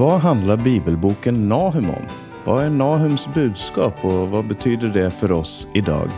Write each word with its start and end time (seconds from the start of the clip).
Vad 0.00 0.20
handlar 0.20 0.56
bibelboken 0.56 1.48
Nahum 1.48 1.90
om? 1.90 2.02
Vad 2.44 2.64
är 2.64 2.70
Nahums 2.70 3.28
budskap 3.34 4.04
och 4.04 4.28
vad 4.28 4.48
betyder 4.48 4.88
det 4.88 5.10
för 5.10 5.32
oss 5.32 5.68
idag? 5.74 6.10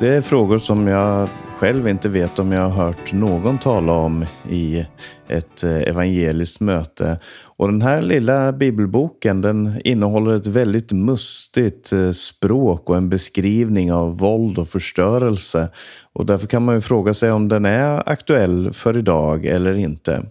Det 0.00 0.08
är 0.08 0.20
frågor 0.20 0.58
som 0.58 0.86
jag 0.86 1.28
själv 1.56 1.88
inte 1.88 2.08
vet 2.08 2.38
om 2.38 2.52
jag 2.52 2.62
har 2.62 2.84
hört 2.84 3.12
någon 3.12 3.58
tala 3.58 3.92
om 3.92 4.24
i 4.50 4.86
ett 5.28 5.64
eh, 5.64 5.76
evangeliskt 5.76 6.60
möte. 6.60 7.20
Och 7.44 7.68
den 7.68 7.82
här 7.82 8.02
lilla 8.02 8.52
bibelboken 8.52 9.40
den 9.40 9.80
innehåller 9.84 10.36
ett 10.36 10.46
väldigt 10.46 10.92
mustigt 10.92 11.92
eh, 11.92 12.10
språk 12.10 12.90
och 12.90 12.96
en 12.96 13.08
beskrivning 13.08 13.92
av 13.92 14.18
våld 14.18 14.58
och 14.58 14.68
förstörelse. 14.68 15.68
Och 16.12 16.26
därför 16.26 16.46
kan 16.46 16.64
man 16.64 16.74
ju 16.74 16.80
fråga 16.80 17.14
sig 17.14 17.32
om 17.32 17.48
den 17.48 17.64
är 17.64 18.08
aktuell 18.08 18.72
för 18.72 18.98
idag 18.98 19.46
eller 19.46 19.72
inte. 19.72 20.22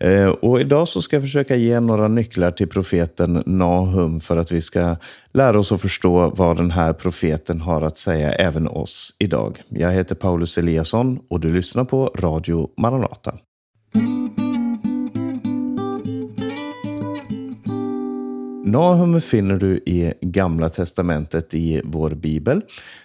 Eh, 0.00 0.28
och 0.28 0.60
idag 0.60 0.88
så 0.88 1.02
ska 1.02 1.16
jag 1.16 1.22
försöka 1.22 1.56
ge 1.56 1.80
några 1.80 2.08
nycklar 2.08 2.50
till 2.50 2.68
profeten 2.68 3.42
Nahum 3.46 4.20
för 4.20 4.36
att 4.36 4.52
vi 4.52 4.60
ska 4.60 4.96
lära 5.32 5.58
oss 5.58 5.72
att 5.72 5.80
förstå 5.80 6.32
vad 6.36 6.56
den 6.56 6.70
här 6.70 6.92
profeten 6.92 7.60
har 7.60 7.82
att 7.82 7.98
säga 7.98 8.32
även 8.32 8.68
oss 8.68 9.14
idag. 9.18 9.62
Jag 9.68 9.92
heter 9.92 10.14
Paulus 10.14 10.58
Eliasson 10.58 11.20
och 11.30 11.40
du 11.40 11.52
lyssnar 11.52 11.84
på 11.84 12.06
Radio 12.06 12.70
Maranata. 12.76 13.38
Nahum 18.66 19.20
finner 19.20 19.56
du 19.56 19.76
i 19.76 20.12
Gamla 20.20 20.68
Testamentet 20.68 21.54
i 21.54 21.80
vår 21.84 22.10
bibel. 22.10 22.62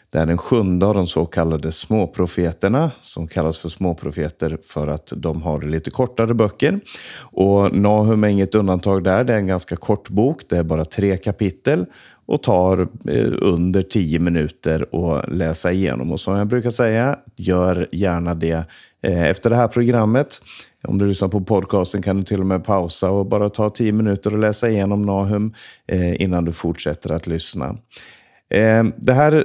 Det 0.09 0.19
är 0.19 0.25
den 0.25 0.37
sjunde 0.37 0.85
av 0.85 0.93
de 0.93 1.07
så 1.07 1.25
kallade 1.25 1.71
småprofeterna 1.71 2.91
som 3.01 3.27
kallas 3.27 3.57
för 3.57 3.69
småprofeter 3.69 4.57
för 4.65 4.87
att 4.87 5.13
de 5.15 5.41
har 5.41 5.61
lite 5.61 5.91
kortare 5.91 6.33
böcker. 6.33 6.79
Och 7.19 7.75
Nahum 7.75 8.23
är 8.23 8.27
inget 8.27 8.55
undantag 8.55 9.03
där. 9.03 9.23
Det 9.23 9.33
är 9.33 9.37
en 9.37 9.47
ganska 9.47 9.75
kort 9.75 10.09
bok. 10.09 10.41
Det 10.49 10.57
är 10.57 10.63
bara 10.63 10.85
tre 10.85 11.17
kapitel 11.17 11.85
och 12.25 12.43
tar 12.43 12.87
eh, 13.07 13.31
under 13.41 13.81
tio 13.81 14.19
minuter 14.19 14.85
att 14.91 15.31
läsa 15.31 15.71
igenom. 15.71 16.11
Och 16.11 16.19
som 16.19 16.37
jag 16.37 16.47
brukar 16.47 16.69
säga, 16.69 17.19
gör 17.35 17.87
gärna 17.91 18.35
det 18.35 18.65
eh, 19.03 19.23
efter 19.23 19.49
det 19.49 19.55
här 19.55 19.67
programmet. 19.67 20.41
Om 20.83 20.97
du 20.97 21.07
lyssnar 21.07 21.27
på 21.27 21.41
podcasten 21.41 22.01
kan 22.01 22.17
du 22.17 22.23
till 22.23 22.39
och 22.39 22.45
med 22.45 22.63
pausa 22.63 23.09
och 23.09 23.25
bara 23.25 23.49
ta 23.49 23.69
tio 23.69 23.91
minuter 23.91 24.33
och 24.33 24.39
läsa 24.39 24.69
igenom 24.69 25.01
Nahum 25.01 25.53
eh, 25.87 26.21
innan 26.21 26.45
du 26.45 26.53
fortsätter 26.53 27.11
att 27.11 27.27
lyssna. 27.27 27.77
Eh, 28.49 28.83
det 28.97 29.13
här, 29.13 29.43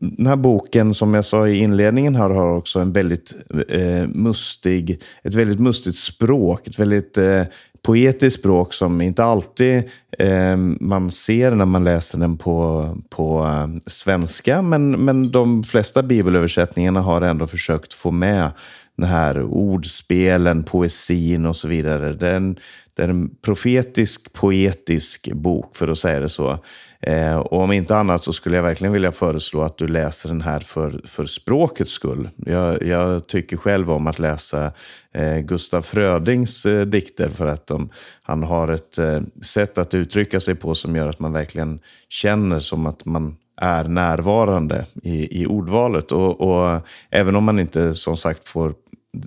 den 0.00 0.26
här 0.26 0.36
boken, 0.36 0.94
som 0.94 1.14
jag 1.14 1.24
sa 1.24 1.48
i 1.48 1.58
inledningen, 1.58 2.14
här, 2.14 2.30
har 2.30 2.56
också 2.56 2.78
en 2.78 2.92
väldigt 2.92 3.34
eh, 3.68 4.08
mustig, 4.08 5.02
ett 5.22 5.34
väldigt 5.34 5.60
mustigt 5.60 5.96
språk. 5.96 6.66
Ett 6.66 6.78
väldigt 6.78 7.18
eh, 7.18 7.42
poetiskt 7.82 8.38
språk 8.38 8.74
som 8.74 9.00
inte 9.00 9.24
alltid 9.24 9.82
eh, 10.18 10.56
man 10.80 11.10
ser 11.10 11.50
när 11.50 11.64
man 11.64 11.84
läser 11.84 12.18
den 12.18 12.38
på, 12.38 12.88
på 13.08 13.44
eh, 13.44 13.68
svenska. 13.86 14.62
Men, 14.62 14.90
men 14.90 15.30
de 15.30 15.64
flesta 15.64 16.02
bibelöversättningarna 16.02 17.00
har 17.00 17.22
ändå 17.22 17.46
försökt 17.46 17.94
få 17.94 18.10
med 18.10 18.50
den 18.98 19.08
här 19.08 19.42
ordspelen, 19.42 20.64
poesin 20.64 21.46
och 21.46 21.56
så 21.56 21.68
vidare. 21.68 22.12
Det 22.12 22.28
är 22.28 22.36
en, 22.36 22.58
det 22.94 23.02
är 23.02 23.08
en 23.08 23.30
profetisk, 23.42 24.32
poetisk 24.32 25.32
bok, 25.32 25.76
för 25.76 25.88
att 25.88 25.98
säga 25.98 26.20
det 26.20 26.28
så. 26.28 26.58
Eh, 27.00 27.36
och 27.36 27.60
om 27.60 27.72
inte 27.72 27.96
annat 27.96 28.22
så 28.22 28.32
skulle 28.32 28.56
jag 28.56 28.62
verkligen 28.62 28.92
vilja 28.92 29.12
föreslå 29.12 29.62
att 29.62 29.78
du 29.78 29.88
läser 29.88 30.28
den 30.28 30.40
här 30.40 30.60
för, 30.60 31.00
för 31.04 31.26
språkets 31.26 31.90
skull. 31.90 32.28
Jag, 32.36 32.82
jag 32.82 33.26
tycker 33.26 33.56
själv 33.56 33.90
om 33.90 34.06
att 34.06 34.18
läsa 34.18 34.72
eh, 35.14 35.38
Gustaf 35.38 35.86
Frödings 35.86 36.66
eh, 36.66 36.86
dikter 36.86 37.28
för 37.28 37.46
att 37.46 37.66
de, 37.66 37.90
han 38.22 38.42
har 38.42 38.68
ett 38.68 38.98
eh, 38.98 39.20
sätt 39.42 39.78
att 39.78 39.94
uttrycka 39.94 40.40
sig 40.40 40.54
på 40.54 40.74
som 40.74 40.96
gör 40.96 41.08
att 41.08 41.20
man 41.20 41.32
verkligen 41.32 41.80
känner 42.08 42.60
som 42.60 42.86
att 42.86 43.04
man 43.04 43.36
är 43.60 43.84
närvarande 43.84 44.86
i, 45.02 45.42
i 45.42 45.46
ordvalet. 45.46 46.12
Och, 46.12 46.40
och, 46.40 46.80
även 47.10 47.36
om 47.36 47.44
man 47.44 47.58
inte 47.58 47.94
som 47.94 48.16
sagt 48.16 48.48
får 48.48 48.74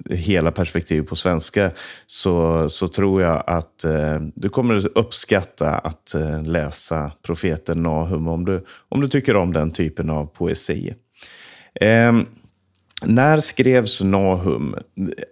hela 0.10 0.52
perspektivet 0.52 1.08
på 1.08 1.16
svenska 1.16 1.72
så, 2.06 2.70
så 2.70 2.88
tror 2.88 3.22
jag 3.22 3.44
att 3.48 3.84
eh, 3.84 4.20
du 4.36 4.50
kommer 4.50 4.98
uppskatta 4.98 5.70
att 5.70 6.14
eh, 6.14 6.44
läsa 6.44 7.12
profeten 7.22 7.84
Nahum 7.84 8.28
om 8.28 8.46
du, 8.46 8.66
om 8.90 9.02
du 9.02 9.08
tycker 9.08 9.36
om 9.36 9.54
den 9.54 9.72
typen 9.72 10.10
av 10.10 10.26
poesi. 10.26 10.94
Eh, 11.82 12.14
när 13.06 13.40
skrevs 13.40 14.02
Nahum? 14.02 14.76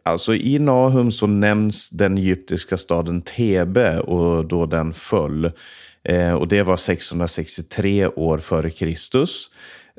Alltså 0.05 0.35
I 0.35 0.59
Nahum 0.59 1.11
så 1.11 1.27
nämns 1.27 1.89
den 1.89 2.17
egyptiska 2.17 2.77
staden 2.77 3.21
Thebe 3.21 3.99
och 3.99 4.47
då 4.47 4.65
den 4.65 4.93
föll. 4.93 5.51
Eh, 6.03 6.33
och 6.33 6.47
Det 6.47 6.63
var 6.63 6.77
663 6.77 8.07
år 8.07 8.37
före 8.37 8.69
Kristus. 8.69 9.49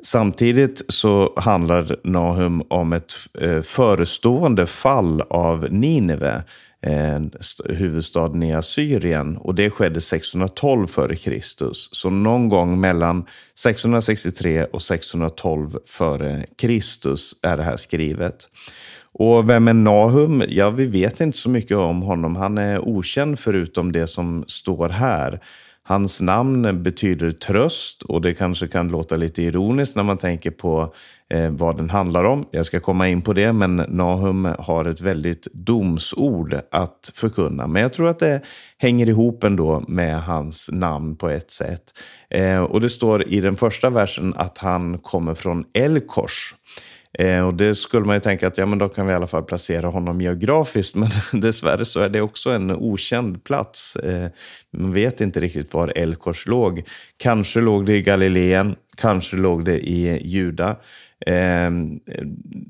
Samtidigt 0.03 0.81
så 0.87 1.33
handlar 1.35 1.95
Nahum 2.03 2.63
om 2.67 2.93
ett 2.93 3.13
eh, 3.41 3.61
förestående 3.61 4.67
fall 4.67 5.21
av 5.21 5.67
Nineve, 5.71 6.43
eh, 6.81 7.19
huvudstaden 7.65 8.43
i 8.43 8.53
Assyrien. 8.53 9.37
Och 9.37 9.55
det 9.55 9.69
skedde 9.69 10.01
612 10.01 10.87
f.Kr. 10.89 11.39
Så 11.71 12.09
någon 12.09 12.49
gång 12.49 12.79
mellan 12.79 13.25
663 13.55 14.65
och 14.65 14.81
612 14.81 15.77
f.Kr. 15.85 16.71
är 17.41 17.57
det 17.57 17.63
här 17.63 17.77
skrivet. 17.77 18.49
Och 19.13 19.49
vem 19.49 19.67
är 19.67 19.73
Nahum? 19.73 20.43
Ja, 20.47 20.69
vi 20.69 20.87
vet 20.87 21.21
inte 21.21 21.37
så 21.37 21.49
mycket 21.49 21.77
om 21.77 22.01
honom. 22.01 22.35
Han 22.35 22.57
är 22.57 22.79
okänd 22.79 23.39
förutom 23.39 23.91
det 23.91 24.07
som 24.07 24.43
står 24.47 24.89
här. 24.89 25.39
Hans 25.83 26.21
namn 26.21 26.83
betyder 26.83 27.31
tröst 27.31 28.03
och 28.03 28.21
det 28.21 28.33
kanske 28.33 28.67
kan 28.67 28.87
låta 28.87 29.15
lite 29.15 29.43
ironiskt 29.43 29.95
när 29.95 30.03
man 30.03 30.17
tänker 30.17 30.51
på 30.51 30.93
eh, 31.29 31.49
vad 31.49 31.77
den 31.77 31.89
handlar 31.89 32.23
om. 32.23 32.45
Jag 32.51 32.65
ska 32.65 32.79
komma 32.79 33.07
in 33.07 33.21
på 33.21 33.33
det, 33.33 33.53
men 33.53 33.75
Nahum 33.75 34.47
har 34.59 34.85
ett 34.85 35.01
väldigt 35.01 35.47
domsord 35.53 36.55
att 36.71 37.11
förkunna. 37.13 37.67
Men 37.67 37.81
jag 37.81 37.93
tror 37.93 38.07
att 38.09 38.19
det 38.19 38.41
hänger 38.77 39.09
ihop 39.09 39.43
ändå 39.43 39.83
med 39.87 40.23
hans 40.23 40.69
namn 40.71 41.15
på 41.15 41.29
ett 41.29 41.51
sätt. 41.51 41.83
Eh, 42.29 42.61
och 42.63 42.81
det 42.81 42.89
står 42.89 43.27
i 43.27 43.41
den 43.41 43.55
första 43.55 43.89
versen 43.89 44.33
att 44.37 44.57
han 44.57 44.97
kommer 44.97 45.35
från 45.35 45.65
Elkors. 45.73 46.55
Eh, 47.19 47.47
och 47.47 47.53
det 47.53 47.75
skulle 47.75 48.05
man 48.05 48.15
ju 48.15 48.19
tänka 48.19 48.47
att 48.47 48.57
ja, 48.57 48.65
men 48.65 48.79
då 48.79 48.89
kan 48.89 49.05
vi 49.07 49.13
i 49.13 49.15
alla 49.15 49.27
fall 49.27 49.43
placera 49.43 49.87
honom 49.87 50.21
geografiskt, 50.21 50.95
men 50.95 51.09
dessvärre 51.31 51.85
så 51.85 51.99
är 51.99 52.09
det 52.09 52.21
också 52.21 52.49
en 52.49 52.71
okänd 52.71 53.43
plats. 53.43 53.95
Eh, 53.95 54.29
man 54.71 54.93
vet 54.93 55.21
inte 55.21 55.39
riktigt 55.39 55.73
var 55.73 55.93
Elkors 55.95 56.47
låg. 56.47 56.83
Kanske 57.17 57.61
låg 57.61 57.85
det 57.85 57.95
i 57.95 58.01
Galileen, 58.01 58.75
kanske 58.97 59.37
låg 59.37 59.65
det 59.65 59.79
i 59.79 60.27
Juda. 60.27 60.75
Eh, 61.25 61.71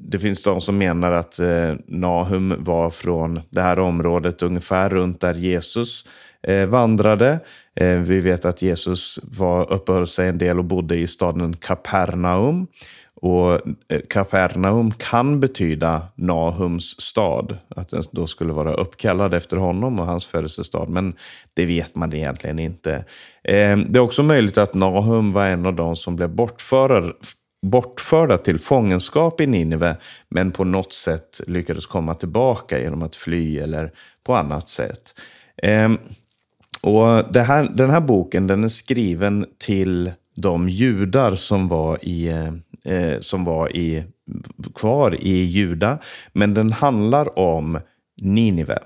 det 0.10 0.20
finns 0.20 0.44
de 0.44 0.62
som 0.62 0.78
menar 0.78 1.12
att 1.12 1.40
eh, 1.40 1.74
Nahum 1.88 2.56
var 2.60 2.90
från 2.90 3.42
det 3.50 3.62
här 3.62 3.80
området 3.80 4.44
ungefär 4.44 4.90
runt 4.90 5.22
där 5.22 5.34
Jesus 5.34 6.06
eh, 6.48 6.66
vandrade. 6.66 7.40
Eh, 7.76 7.98
vi 7.98 8.20
vet 8.20 8.46
att 8.46 8.62
Jesus 8.62 9.20
var, 9.24 9.74
uppehöll 9.74 10.08
sig 10.08 10.28
en 10.28 10.38
del 10.38 10.60
och 10.60 10.66
bodde 10.66 10.96
i 10.96 11.08
staden 11.08 11.56
Kapernaum. 11.58 12.68
Och 13.22 13.54
eh, 13.54 14.02
Kapernaum 14.10 14.92
kan 14.92 15.40
betyda 15.40 16.02
Nahums 16.16 17.02
stad, 17.02 17.58
att 17.76 17.90
den 17.90 18.04
då 18.12 18.28
skulle 18.28 18.54
vara 18.54 18.74
uppkallad 18.74 19.34
efter 19.34 19.58
honom 19.58 20.00
och 20.00 20.06
hans 20.06 20.26
födelsestad. 20.26 20.90
Men 20.90 21.14
det 21.54 21.66
vet 21.66 21.96
man 21.96 22.14
egentligen 22.14 22.60
inte. 22.60 22.94
Eh, 23.44 23.78
det 23.78 24.00
är 24.00 24.00
också 24.00 24.24
möjligt 24.24 24.58
att 24.58 24.74
Nahum 24.74 25.32
var 25.32 25.46
en 25.46 25.66
av 25.66 25.76
de 25.76 25.96
som 25.96 26.16
blev 26.16 26.30
bortförda, 26.30 27.14
bortförda 27.62 28.38
till 28.38 28.60
fångenskap 28.60 29.42
i 29.42 29.48
Nineve, 29.48 29.98
men 30.30 30.52
på 30.52 30.64
något 30.64 30.94
sätt 30.94 31.42
lyckades 31.48 31.86
komma 31.86 32.14
tillbaka 32.14 32.80
genom 32.80 33.04
att 33.04 33.16
fly 33.16 33.60
eller 33.60 33.92
på 34.24 34.36
annat 34.36 34.70
sätt. 34.70 35.16
Ehm, 35.64 35.98
och 36.82 37.36
här, 37.36 37.70
den 37.74 37.90
här 37.90 38.00
boken 38.00 38.48
den 38.48 38.64
är 38.64 38.70
skriven 38.70 39.46
till 39.58 40.12
de 40.36 40.70
judar 40.70 41.36
som 41.36 41.68
var 41.68 41.98
i 42.02 42.28
eh, 42.28 42.52
eh, 42.86 43.20
som 43.20 43.46
var 43.46 43.76
i, 43.76 44.04
kvar 44.76 45.16
i 45.20 45.44
Juda. 45.44 45.98
Men 46.34 46.54
den 46.54 46.72
handlar 46.72 47.40
om 47.40 47.80
Ninive. 48.22 48.78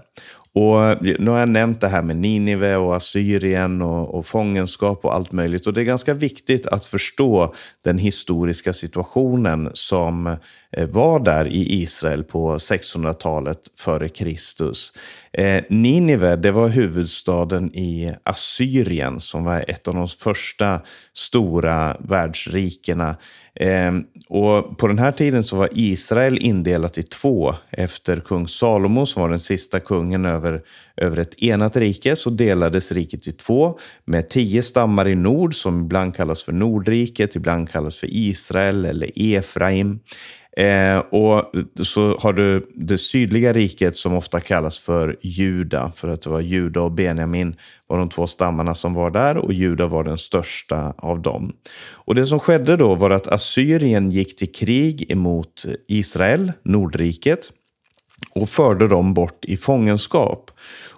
Och 0.56 0.84
eh, 0.84 0.98
nu 1.20 1.32
har 1.32 1.40
jag 1.40 1.50
nämnt 1.50 1.82
det 1.82 1.88
här 1.88 2.02
med 2.02 2.18
Ninive 2.18 2.76
och 2.76 2.96
Assyrien 2.96 3.82
och, 3.82 4.16
och 4.16 4.26
fångenskap 4.26 5.06
och 5.06 5.14
allt 5.14 5.32
möjligt. 5.32 5.68
Och 5.68 5.74
det 5.74 5.82
är 5.82 5.86
ganska 5.86 6.14
viktigt 6.14 6.68
att 6.68 6.86
förstå 6.86 7.54
den 7.84 7.98
historiska 7.98 8.74
situationen 8.74 9.70
som 9.74 10.28
eh, 10.72 10.88
var 10.90 11.20
där 11.20 11.48
i 11.48 11.82
Israel 11.82 12.24
på 12.24 12.58
600-talet 12.58 13.60
före 13.78 14.10
Kristus. 14.10 14.94
Eh, 15.34 15.64
Ninive, 15.70 16.36
det 16.36 16.52
var 16.52 16.68
huvudstaden 16.68 17.76
i 17.76 18.16
Assyrien 18.24 19.22
som 19.22 19.44
var 19.44 19.66
ett 19.68 19.88
av 19.88 19.96
de 19.96 20.08
första 20.08 20.82
stora 21.14 21.98
världsrikena 22.00 23.16
Ehm, 23.56 24.04
och 24.28 24.78
på 24.78 24.88
den 24.88 25.00
här 25.00 25.12
tiden 25.12 25.44
så 25.44 25.56
var 25.56 25.70
Israel 25.72 26.38
indelat 26.38 26.98
i 26.98 27.04
två 27.04 27.56
efter 27.70 28.20
kung 28.20 28.48
Salomo 28.48 29.06
som 29.06 29.22
var 29.22 29.30
den 29.30 29.40
sista 29.40 29.80
kungen 29.80 30.26
över 30.26 30.46
över, 30.46 30.62
över 30.98 31.20
ett 31.20 31.44
enat 31.44 31.76
rike 31.76 32.16
så 32.16 32.30
delades 32.30 32.92
riket 32.92 33.28
i 33.28 33.32
två 33.32 33.80
med 34.06 34.30
tio 34.30 34.62
stammar 34.62 35.08
i 35.08 35.16
nord 35.16 35.56
som 35.56 35.82
ibland 35.82 36.16
kallas 36.16 36.44
för 36.44 36.52
Nordriket, 36.52 37.36
ibland 37.36 37.70
kallas 37.70 37.98
för 37.98 38.08
Israel 38.12 38.86
eller 38.86 39.12
Efraim. 39.16 40.00
Eh, 40.58 40.98
och 40.98 41.52
så 41.84 42.18
har 42.18 42.34
du 42.34 42.68
det 42.76 42.98
sydliga 42.98 43.54
riket 43.54 43.96
som 43.96 44.14
ofta 44.14 44.40
kallas 44.40 44.80
för 44.80 45.18
Juda, 45.22 45.92
för 45.96 46.08
att 46.08 46.22
det 46.22 46.30
var 46.30 46.42
Juda 46.42 46.82
och 46.82 46.92
Benjamin 46.92 47.56
var 47.88 47.98
de 47.98 48.10
två 48.10 48.28
stammarna 48.28 48.76
som 48.76 48.94
var 48.94 49.12
där 49.12 49.38
och 49.38 49.54
Juda 49.54 49.86
var 49.86 50.04
den 50.04 50.18
största 50.18 50.94
av 50.98 51.22
dem. 51.22 51.54
Och 51.92 52.16
det 52.16 52.26
som 52.26 52.40
skedde 52.40 52.78
då 52.78 52.96
var 52.96 53.10
att 53.10 53.28
Assyrien 53.28 54.12
gick 54.12 54.36
till 54.36 54.52
krig 54.52 55.12
emot 55.12 55.66
Israel, 55.88 56.52
Nordriket, 56.64 57.52
och 58.36 58.50
förde 58.50 58.88
dem 58.88 59.14
bort 59.14 59.46
i 59.46 59.58
fångenskap. 59.58 60.52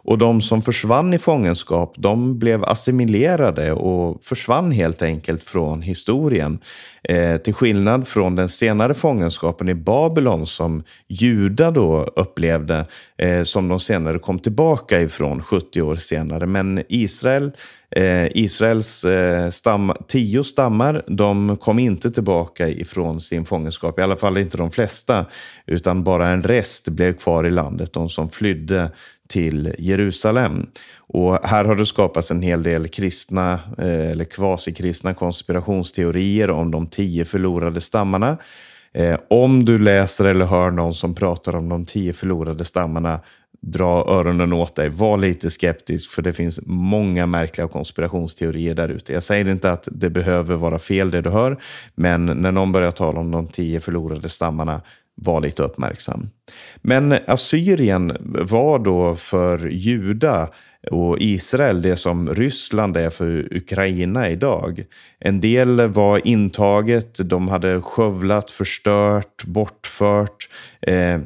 Och 0.08 0.18
de 0.18 0.42
som 0.42 0.62
försvann 0.62 1.14
i 1.14 1.20
fångenskap, 1.20 1.94
de 1.98 2.40
blev 2.40 2.64
assimilerade 2.64 3.72
och 3.72 4.24
försvann 4.24 4.72
helt 4.72 5.02
enkelt 5.02 5.44
från 5.44 5.82
historien. 5.82 6.60
Eh, 7.04 7.38
till 7.38 7.54
skillnad 7.54 8.08
från 8.08 8.36
den 8.36 8.50
senare 8.50 8.94
fångenskapen 8.94 9.70
i 9.70 9.76
Babylon 9.76 10.48
som 10.48 10.84
judar 11.08 11.72
då 11.72 12.04
upplevde, 12.16 12.86
eh, 13.18 13.44
som 13.44 13.68
de 13.68 13.80
senare 13.80 14.20
kom 14.20 14.40
tillbaka 14.40 15.02
ifrån 15.02 15.44
70 15.44 15.82
år 15.82 15.96
senare. 15.96 16.46
Men 16.46 16.84
Israel 16.90 17.52
Eh, 17.96 18.28
Israels 18.32 19.04
eh, 19.04 19.50
stam, 19.50 19.94
tio 20.08 20.44
stammar 20.44 21.04
de 21.08 21.58
kom 21.58 21.80
inte 21.80 22.12
tillbaka 22.12 22.70
ifrån 22.70 23.22
sin 23.22 23.46
fångenskap, 23.46 24.00
i 24.00 24.02
alla 24.02 24.18
fall 24.18 24.38
inte 24.38 24.58
de 24.58 24.72
flesta, 24.72 25.26
utan 25.66 26.04
bara 26.04 26.30
en 26.30 26.42
rest 26.42 26.90
blev 26.90 27.14
kvar 27.14 27.48
i 27.48 27.52
landet, 27.52 27.94
de 27.94 28.10
som 28.10 28.30
flydde 28.30 28.92
till 29.28 29.74
Jerusalem. 29.78 30.68
Och 30.98 31.48
här 31.48 31.66
har 31.66 31.76
det 31.76 31.86
skapats 31.86 32.32
en 32.32 32.42
hel 32.42 32.64
del 32.64 32.88
kristna 32.88 33.54
eh, 33.78 34.12
eller 34.12 34.26
kvasikristna 34.26 35.14
konspirationsteorier 35.14 36.50
om 36.50 36.72
de 36.72 36.88
tio 36.88 37.26
förlorade 37.26 37.82
stammarna. 37.82 38.38
Eh, 38.94 39.20
om 39.30 39.66
du 39.66 39.78
läser 39.78 40.26
eller 40.26 40.46
hör 40.46 40.72
någon 40.72 40.94
som 40.94 41.16
pratar 41.16 41.56
om 41.56 41.70
de 41.70 41.86
tio 41.86 42.14
förlorade 42.14 42.66
stammarna, 42.66 43.20
dra 43.62 44.06
öronen 44.08 44.54
åt 44.54 44.76
dig. 44.76 44.90
Var 44.90 45.18
lite 45.18 45.50
skeptisk, 45.50 46.12
för 46.12 46.22
det 46.22 46.34
finns 46.34 46.60
många 46.66 47.26
märkliga 47.26 47.68
konspirationsteorier 47.68 48.76
där 48.76 48.90
ute. 48.90 49.14
Jag 49.14 49.24
säger 49.24 49.50
inte 49.50 49.72
att 49.72 49.88
det 49.92 50.10
behöver 50.10 50.56
vara 50.56 50.80
fel 50.80 51.12
det 51.12 51.22
du 51.22 51.30
hör, 51.30 51.58
men 51.96 52.26
när 52.26 52.52
någon 52.52 52.72
börjar 52.72 52.92
tala 52.92 53.20
om 53.20 53.32
de 53.32 53.48
tio 53.48 53.80
förlorade 53.80 54.30
stammarna, 54.30 54.82
var 55.18 55.42
lite 55.42 55.64
uppmärksam. 55.64 56.30
Men 56.82 57.16
Assyrien 57.28 58.18
var 58.22 58.80
då 58.80 59.16
för 59.16 59.68
Juda 59.68 60.50
och 60.92 61.18
Israel 61.20 61.82
det 61.82 61.96
som 61.96 62.30
Ryssland 62.34 62.98
är 62.98 63.10
för 63.10 63.54
Ukraina 63.56 64.30
idag. 64.30 64.84
En 65.20 65.42
del 65.42 65.88
var 65.88 66.28
intaget, 66.28 67.30
de 67.30 67.48
hade 67.48 67.82
skövlat, 67.82 68.52
förstört, 68.52 69.44
bortfört. 69.44 70.50
Eh, 70.82 71.20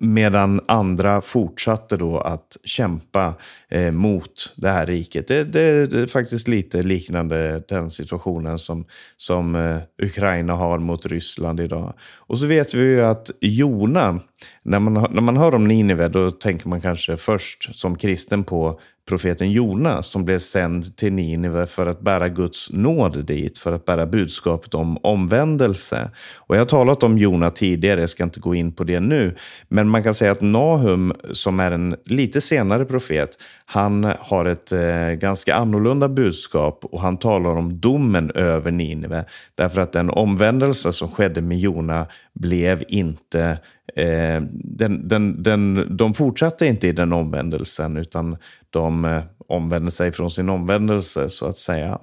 Medan 0.00 0.60
andra 0.66 1.20
fortsatte 1.20 1.96
då 1.96 2.18
att 2.18 2.56
kämpa 2.64 3.34
eh, 3.68 3.92
mot 3.92 4.54
det 4.56 4.70
här 4.70 4.86
riket. 4.86 5.28
Det, 5.28 5.44
det, 5.44 5.86
det, 5.86 6.00
är 6.00 6.06
faktiskt 6.06 6.48
lite 6.48 6.82
liknande 6.82 7.62
den 7.68 7.90
situationen 7.90 8.58
som, 8.58 8.84
som 9.16 9.54
eh, 9.54 9.78
Ukraina 10.02 10.54
har 10.54 10.78
mot 10.78 11.06
Ryssland 11.06 11.60
idag. 11.60 11.94
Och 12.16 12.38
så 12.38 12.46
vet 12.46 12.74
vi 12.74 12.80
ju 12.80 13.04
att 13.04 13.30
Jona, 13.40 14.20
när 14.62 14.78
man, 14.78 14.92
när 14.92 15.22
man 15.22 15.36
hör 15.36 15.54
om 15.54 15.68
Nineve 15.68 16.08
då 16.08 16.30
tänker 16.30 16.68
man 16.68 16.80
kanske 16.80 17.16
först 17.16 17.74
som 17.74 17.98
kristen 17.98 18.44
på 18.44 18.80
profeten 19.08 19.50
Jonas 19.50 20.06
som 20.06 20.24
blev 20.24 20.38
sänd 20.38 20.96
till 20.96 21.12
Nineve 21.12 21.66
för 21.66 21.86
att 21.86 22.00
bära 22.00 22.28
Guds 22.28 22.70
nåd 22.70 23.24
dit, 23.24 23.58
för 23.58 23.72
att 23.72 23.84
bära 23.84 24.06
budskapet 24.06 24.74
om 24.74 24.98
omvändelse. 25.02 26.10
Och 26.36 26.56
jag 26.56 26.60
har 26.60 26.66
talat 26.66 27.02
om 27.02 27.18
Jona 27.18 27.50
tidigare, 27.50 28.00
jag 28.00 28.10
ska 28.10 28.24
inte 28.24 28.40
gå 28.40 28.54
in 28.54 28.72
på 28.72 28.84
det 28.84 29.00
nu. 29.00 29.36
Men 29.68 29.88
man 29.88 30.02
kan 30.02 30.14
säga 30.14 30.32
att 30.32 30.40
Nahum, 30.40 31.12
som 31.32 31.60
är 31.60 31.70
en 31.70 31.96
lite 32.04 32.40
senare 32.40 32.84
profet, 32.84 33.30
han 33.64 34.04
har 34.18 34.44
ett 34.44 34.72
eh, 34.72 35.10
ganska 35.10 35.54
annorlunda 35.54 36.08
budskap 36.08 36.84
och 36.84 37.00
han 37.00 37.16
talar 37.16 37.50
om 37.50 37.80
domen 37.80 38.30
över 38.30 38.70
Nineve. 38.70 39.24
Därför 39.54 39.80
att 39.80 39.92
den 39.92 40.10
omvändelse 40.10 40.92
som 40.92 41.10
skedde 41.10 41.40
med 41.40 41.58
Jona 41.58 42.06
blev 42.36 42.82
inte 42.88 43.58
Eh, 43.96 44.42
den, 44.52 45.08
den, 45.08 45.42
den, 45.42 45.96
de 45.96 46.14
fortsatte 46.14 46.66
inte 46.66 46.88
i 46.88 46.92
den 46.92 47.12
omvändelsen 47.12 47.96
utan 47.96 48.36
de 48.70 49.04
eh, 49.04 49.22
omvände 49.48 49.90
sig 49.90 50.12
från 50.12 50.30
sin 50.30 50.48
omvändelse 50.48 51.28
så 51.28 51.46
att 51.46 51.56
säga. 51.56 51.98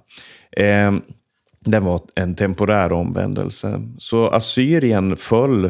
Eh, 0.57 0.91
det 1.65 1.79
var 1.79 2.01
en 2.15 2.35
temporär 2.35 2.91
omvändelse. 2.91 3.81
Så 3.97 4.27
Assyrien 4.27 5.17
föll 5.17 5.65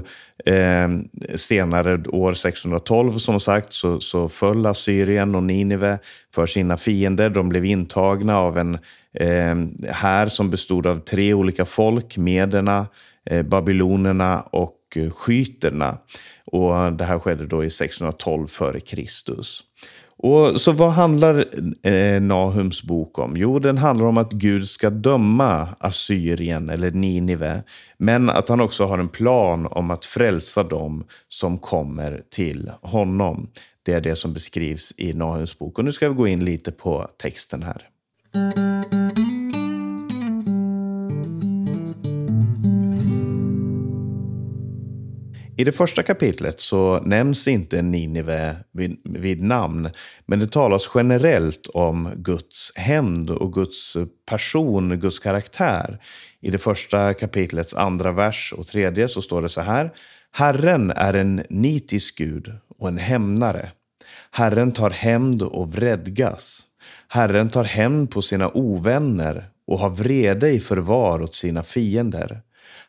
eh, 0.45 0.87
senare, 1.35 2.03
år 2.09 2.33
612 2.33 3.17
som 3.17 3.39
sagt, 3.39 3.73
så, 3.73 3.99
så 3.99 4.29
föll 4.29 4.65
Assyrien 4.65 5.35
och 5.35 5.43
Ninive 5.43 5.99
för 6.35 6.45
sina 6.45 6.77
fiender. 6.77 7.29
De 7.29 7.49
blev 7.49 7.65
intagna 7.65 8.37
av 8.37 8.57
en 8.57 8.77
eh, 9.13 9.55
här 9.93 10.27
som 10.27 10.49
bestod 10.49 10.87
av 10.87 10.99
tre 10.99 11.33
olika 11.33 11.65
folk, 11.65 12.17
mederna, 12.17 12.87
Eh, 13.25 13.43
babylonerna 13.43 14.41
och 14.41 14.79
eh, 14.95 15.11
skyterna. 15.11 15.97
Och 16.45 16.93
det 16.93 17.05
här 17.05 17.19
skedde 17.19 17.45
då 17.45 17.63
i 17.63 17.69
612 17.69 18.47
f.Kr. 18.49 19.05
Och 20.17 20.61
så 20.61 20.71
vad 20.71 20.91
handlar 20.91 21.45
eh, 21.87 22.21
Nahums 22.21 22.83
bok 22.83 23.19
om? 23.19 23.37
Jo, 23.37 23.59
den 23.59 23.77
handlar 23.77 24.05
om 24.05 24.17
att 24.17 24.31
Gud 24.31 24.67
ska 24.67 24.89
döma 24.89 25.67
Assyrien 25.79 26.69
eller 26.69 26.91
Ninive, 26.91 27.63
men 27.97 28.29
att 28.29 28.49
han 28.49 28.61
också 28.61 28.85
har 28.85 28.97
en 28.97 29.09
plan 29.09 29.67
om 29.67 29.91
att 29.91 30.05
frälsa 30.05 30.63
dem 30.63 31.03
som 31.27 31.57
kommer 31.57 32.23
till 32.31 32.71
honom. 32.81 33.49
Det 33.83 33.93
är 33.93 34.01
det 34.01 34.15
som 34.15 34.33
beskrivs 34.33 34.93
i 34.97 35.13
Nahums 35.13 35.59
bok. 35.59 35.79
Och 35.79 35.85
nu 35.85 35.91
ska 35.91 36.09
vi 36.09 36.15
gå 36.15 36.27
in 36.27 36.45
lite 36.45 36.71
på 36.71 37.07
texten 37.17 37.63
här. 37.63 37.89
I 45.57 45.63
det 45.63 45.71
första 45.71 46.03
kapitlet 46.03 46.59
så 46.59 46.99
nämns 46.99 47.47
inte 47.47 47.81
Ninive 47.81 48.55
vid, 48.71 48.97
vid, 49.03 49.43
namn, 49.43 49.89
men 50.25 50.39
det 50.39 50.51
talas 50.51 50.89
generellt 50.95 51.67
om 51.67 52.11
Guds 52.15 52.71
hämnd 52.75 53.29
och 53.29 53.53
Guds 53.53 53.97
person, 54.25 54.99
Guds 54.99 55.19
karaktär. 55.19 55.99
I 56.41 56.51
det 56.51 56.57
första 56.57 57.13
kapitlets 57.13 57.73
andra 57.73 58.11
vers 58.11 58.53
och 58.57 58.67
tredje 58.67 59.07
så 59.07 59.21
står 59.21 59.41
det 59.41 59.49
så 59.49 59.61
här. 59.61 59.93
Herren 60.31 60.91
är 60.91 61.13
en 61.13 61.43
nitisk 61.49 62.17
Gud 62.17 62.51
och 62.77 62.87
en 62.87 62.97
hämnare. 62.97 63.71
Herren 64.31 64.71
tar 64.71 64.89
hämnd 64.89 65.41
och 65.41 65.73
vredgas. 65.73 66.61
Herren 67.07 67.49
tar 67.49 67.63
hämnd 67.63 68.11
på 68.11 68.21
sina 68.21 68.49
ovänner 68.53 69.45
och 69.67 69.79
har 69.79 69.89
vrede 69.89 70.49
i 70.49 70.59
förvar 70.59 71.21
åt 71.21 71.35
sina 71.35 71.63
fiender. 71.63 72.41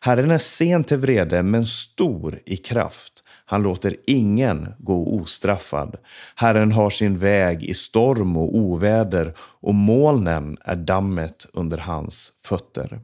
Herren 0.05 0.31
är 0.31 0.39
sen 0.39 0.85
till 0.85 0.97
vrede, 0.97 1.43
men 1.43 1.65
stor 1.65 2.41
i 2.47 2.57
kraft. 2.57 3.13
Han 3.45 3.63
låter 3.63 3.97
ingen 4.07 4.75
gå 4.79 5.07
ostraffad. 5.07 5.97
Herren 6.35 6.73
har 6.73 6.91
sin 6.91 7.19
väg 7.19 7.63
i 7.63 7.75
storm 7.75 8.37
och 8.37 8.57
oväder 8.57 9.35
och 9.39 9.75
molnen 9.75 10.57
är 10.61 10.75
dammet 10.75 11.47
under 11.53 11.79
hans 11.79 12.33
fötter. 12.45 13.01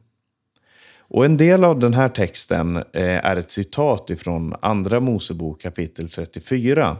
Och 1.13 1.25
En 1.25 1.37
del 1.37 1.63
av 1.63 1.79
den 1.79 1.93
här 1.93 2.09
texten 2.09 2.77
eh, 2.77 3.25
är 3.25 3.35
ett 3.35 3.51
citat 3.51 4.09
ifrån 4.09 4.55
Andra 4.61 4.99
Mosebok 4.99 5.61
kapitel 5.61 6.09
34. 6.09 6.97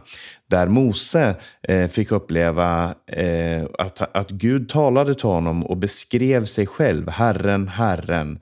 Där 0.50 0.68
Mose 0.68 1.36
eh, 1.62 1.88
fick 1.88 2.12
uppleva 2.12 2.94
eh, 3.06 3.64
att, 3.78 4.16
att 4.16 4.30
Gud 4.30 4.68
talade 4.68 5.14
till 5.14 5.28
honom 5.28 5.66
och 5.66 5.76
beskrev 5.76 6.44
sig 6.44 6.66
själv, 6.66 7.08
Herren, 7.08 7.68
Herren. 7.68 8.38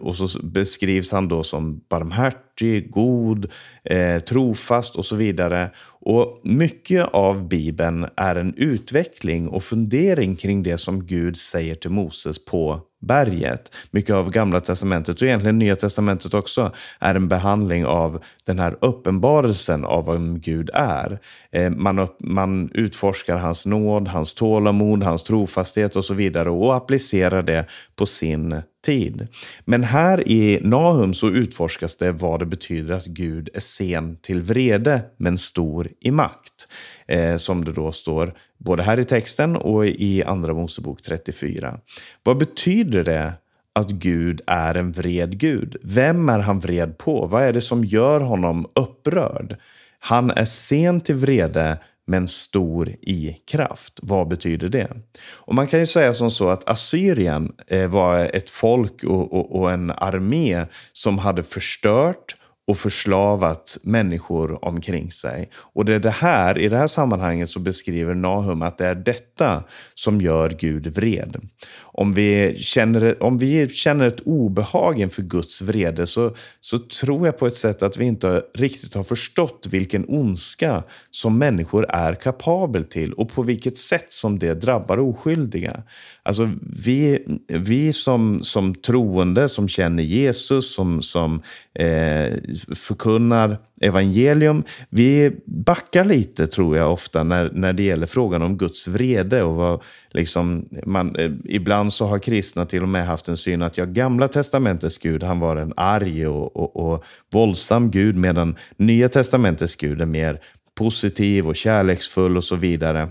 Och 0.00 0.16
så 0.16 0.28
beskrivs 0.42 1.12
han 1.12 1.28
då 1.28 1.42
som 1.42 1.80
barmhärtig, 1.88 2.90
god, 2.90 3.50
eh, 3.84 4.18
trofast 4.18 4.96
och 4.96 5.06
så 5.06 5.16
vidare. 5.16 5.70
Och 6.00 6.40
mycket 6.44 7.08
av 7.12 7.48
Bibeln 7.48 8.06
är 8.16 8.36
en 8.36 8.54
utveckling 8.56 9.48
och 9.48 9.64
fundering 9.64 10.36
kring 10.36 10.62
det 10.62 10.78
som 10.78 11.06
Gud 11.06 11.36
säger 11.36 11.74
till 11.74 11.90
Moses 11.90 12.44
på 12.44 12.80
berget. 13.06 13.74
Mycket 13.90 14.14
av 14.14 14.30
Gamla 14.30 14.60
Testamentet 14.60 15.22
och 15.22 15.28
egentligen 15.28 15.58
Nya 15.58 15.76
Testamentet 15.76 16.34
också 16.34 16.72
är 17.00 17.14
en 17.14 17.28
behandling 17.28 17.86
av 17.86 18.22
den 18.44 18.58
här 18.58 18.76
uppenbarelsen 18.80 19.84
av 19.84 20.06
vem 20.06 20.40
Gud 20.40 20.70
är. 20.74 21.18
Eh, 21.52 21.70
man, 21.70 21.98
upp, 21.98 22.16
man 22.20 22.70
utforskar 22.74 23.36
hans 23.36 23.66
nåd, 23.66 24.08
hans 24.08 24.34
tålamod, 24.34 25.02
hans 25.02 25.22
trofasthet 25.22 25.96
och 25.96 26.04
så 26.04 26.14
vidare 26.14 26.50
och 26.50 26.76
applicerar 26.76 27.42
det 27.42 27.64
på 27.96 28.06
sin 28.06 28.62
tid. 28.86 29.28
Men 29.64 29.84
här 29.84 30.28
i 30.28 30.60
Nahum 30.62 31.14
så 31.14 31.28
utforskas 31.28 31.96
det 31.96 32.12
vad 32.12 32.40
det 32.40 32.46
betyder 32.46 32.94
att 32.94 33.06
Gud 33.06 33.48
är 33.54 33.60
sen 33.60 34.16
till 34.16 34.42
vrede 34.42 35.02
men 35.16 35.38
stor 35.38 35.88
i 36.00 36.10
makt. 36.10 36.68
Eh, 37.08 37.36
som 37.36 37.64
det 37.64 37.72
då 37.72 37.92
står 37.92 38.34
både 38.58 38.82
här 38.82 39.00
i 39.00 39.04
texten 39.04 39.56
och 39.56 39.86
i 39.86 40.24
Andra 40.24 40.54
Mosebok 40.54 41.02
34. 41.02 41.78
Vad 42.22 42.38
betyder 42.38 43.04
det 43.04 43.32
att 43.72 43.90
Gud 43.90 44.40
är 44.46 44.74
en 44.74 44.92
vred 44.92 45.38
Gud? 45.38 45.76
Vem 45.82 46.28
är 46.28 46.38
han 46.38 46.60
vred 46.60 46.98
på? 46.98 47.26
Vad 47.26 47.42
är 47.42 47.52
det 47.52 47.60
som 47.60 47.84
gör 47.84 48.20
honom 48.20 48.66
upprörd? 48.74 49.56
Han 49.98 50.30
är 50.30 50.44
sen 50.44 51.00
till 51.00 51.14
vrede 51.14 51.78
men 52.06 52.28
stor 52.28 52.88
i 52.88 53.36
kraft. 53.46 54.00
Vad 54.02 54.28
betyder 54.28 54.68
det? 54.68 54.88
Och 55.32 55.54
Man 55.54 55.66
kan 55.66 55.80
ju 55.80 55.86
säga 55.86 56.12
som 56.12 56.30
så 56.30 56.48
att 56.48 56.68
Assyrien 56.68 57.52
eh, 57.66 57.88
var 57.88 58.18
ett 58.18 58.50
folk 58.50 59.04
och, 59.04 59.32
och, 59.32 59.60
och 59.60 59.72
en 59.72 59.90
armé 59.90 60.66
som 60.92 61.18
hade 61.18 61.42
förstört 61.42 62.36
och 62.66 62.78
förslavat 62.78 63.78
människor 63.82 64.64
omkring 64.64 65.10
sig. 65.10 65.50
Och 65.54 65.84
det 65.84 65.94
är 65.94 65.98
det 65.98 66.10
här, 66.10 66.58
i 66.58 66.68
det 66.68 66.78
här 66.78 66.86
sammanhanget 66.86 67.50
så 67.50 67.60
beskriver 67.60 68.14
Nahum 68.14 68.62
att 68.62 68.78
det 68.78 68.86
är 68.86 68.94
detta 68.94 69.64
som 69.94 70.20
gör 70.20 70.50
Gud 70.50 70.86
vred. 70.86 71.36
Om 71.78 72.14
vi 72.14 72.56
känner, 72.58 73.22
om 73.22 73.38
vi 73.38 73.68
känner 73.68 74.06
ett 74.06 74.20
obehag 74.20 75.00
inför 75.00 75.22
Guds 75.22 75.62
vrede 75.62 76.06
så, 76.06 76.34
så 76.60 76.78
tror 76.78 77.26
jag 77.26 77.38
på 77.38 77.46
ett 77.46 77.54
sätt 77.54 77.82
att 77.82 77.96
vi 77.96 78.04
inte 78.04 78.42
riktigt 78.54 78.94
har 78.94 79.04
förstått 79.04 79.66
vilken 79.70 80.04
ondska 80.08 80.82
som 81.10 81.38
människor 81.38 81.86
är 81.88 82.14
kapabel 82.14 82.84
till 82.84 83.12
och 83.12 83.32
på 83.32 83.42
vilket 83.42 83.78
sätt 83.78 84.12
som 84.12 84.38
det 84.38 84.54
drabbar 84.54 84.98
oskyldiga. 84.98 85.82
Alltså 86.22 86.50
vi, 86.84 87.24
vi 87.46 87.92
som, 87.92 88.42
som 88.42 88.74
troende, 88.74 89.48
som 89.48 89.68
känner 89.68 90.02
Jesus, 90.02 90.74
som, 90.74 91.02
som 91.02 91.42
eh, 91.74 92.32
förkunnar 92.58 93.58
evangelium. 93.80 94.64
Vi 94.90 95.36
backar 95.46 96.04
lite, 96.04 96.46
tror 96.46 96.76
jag, 96.76 96.92
ofta 96.92 97.22
när, 97.22 97.50
när 97.52 97.72
det 97.72 97.82
gäller 97.82 98.06
frågan 98.06 98.42
om 98.42 98.58
Guds 98.58 98.88
vrede. 98.88 99.42
Och 99.42 99.54
vad, 99.54 99.82
liksom, 100.10 100.68
man, 100.86 101.16
eh, 101.16 101.30
ibland 101.44 101.92
så 101.92 102.06
har 102.06 102.18
kristna 102.18 102.66
till 102.66 102.82
och 102.82 102.88
med 102.88 103.06
haft 103.06 103.28
en 103.28 103.36
syn 103.36 103.62
att 103.62 103.78
ja, 103.78 103.84
Gamla 103.84 104.28
testamentets 104.28 104.98
Gud, 104.98 105.22
han 105.22 105.40
var 105.40 105.56
en 105.56 105.72
arg 105.76 106.26
och, 106.26 106.56
och, 106.56 106.76
och 106.76 107.04
våldsam 107.32 107.90
Gud, 107.90 108.16
medan 108.16 108.56
Nya 108.76 109.08
testamentets 109.08 109.76
Gud 109.76 110.00
är 110.00 110.06
mer 110.06 110.40
positiv 110.74 111.48
och 111.48 111.56
kärleksfull 111.56 112.36
och 112.36 112.44
så 112.44 112.56
vidare. 112.56 113.08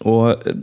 Och 0.00 0.46
eh, 0.46 0.54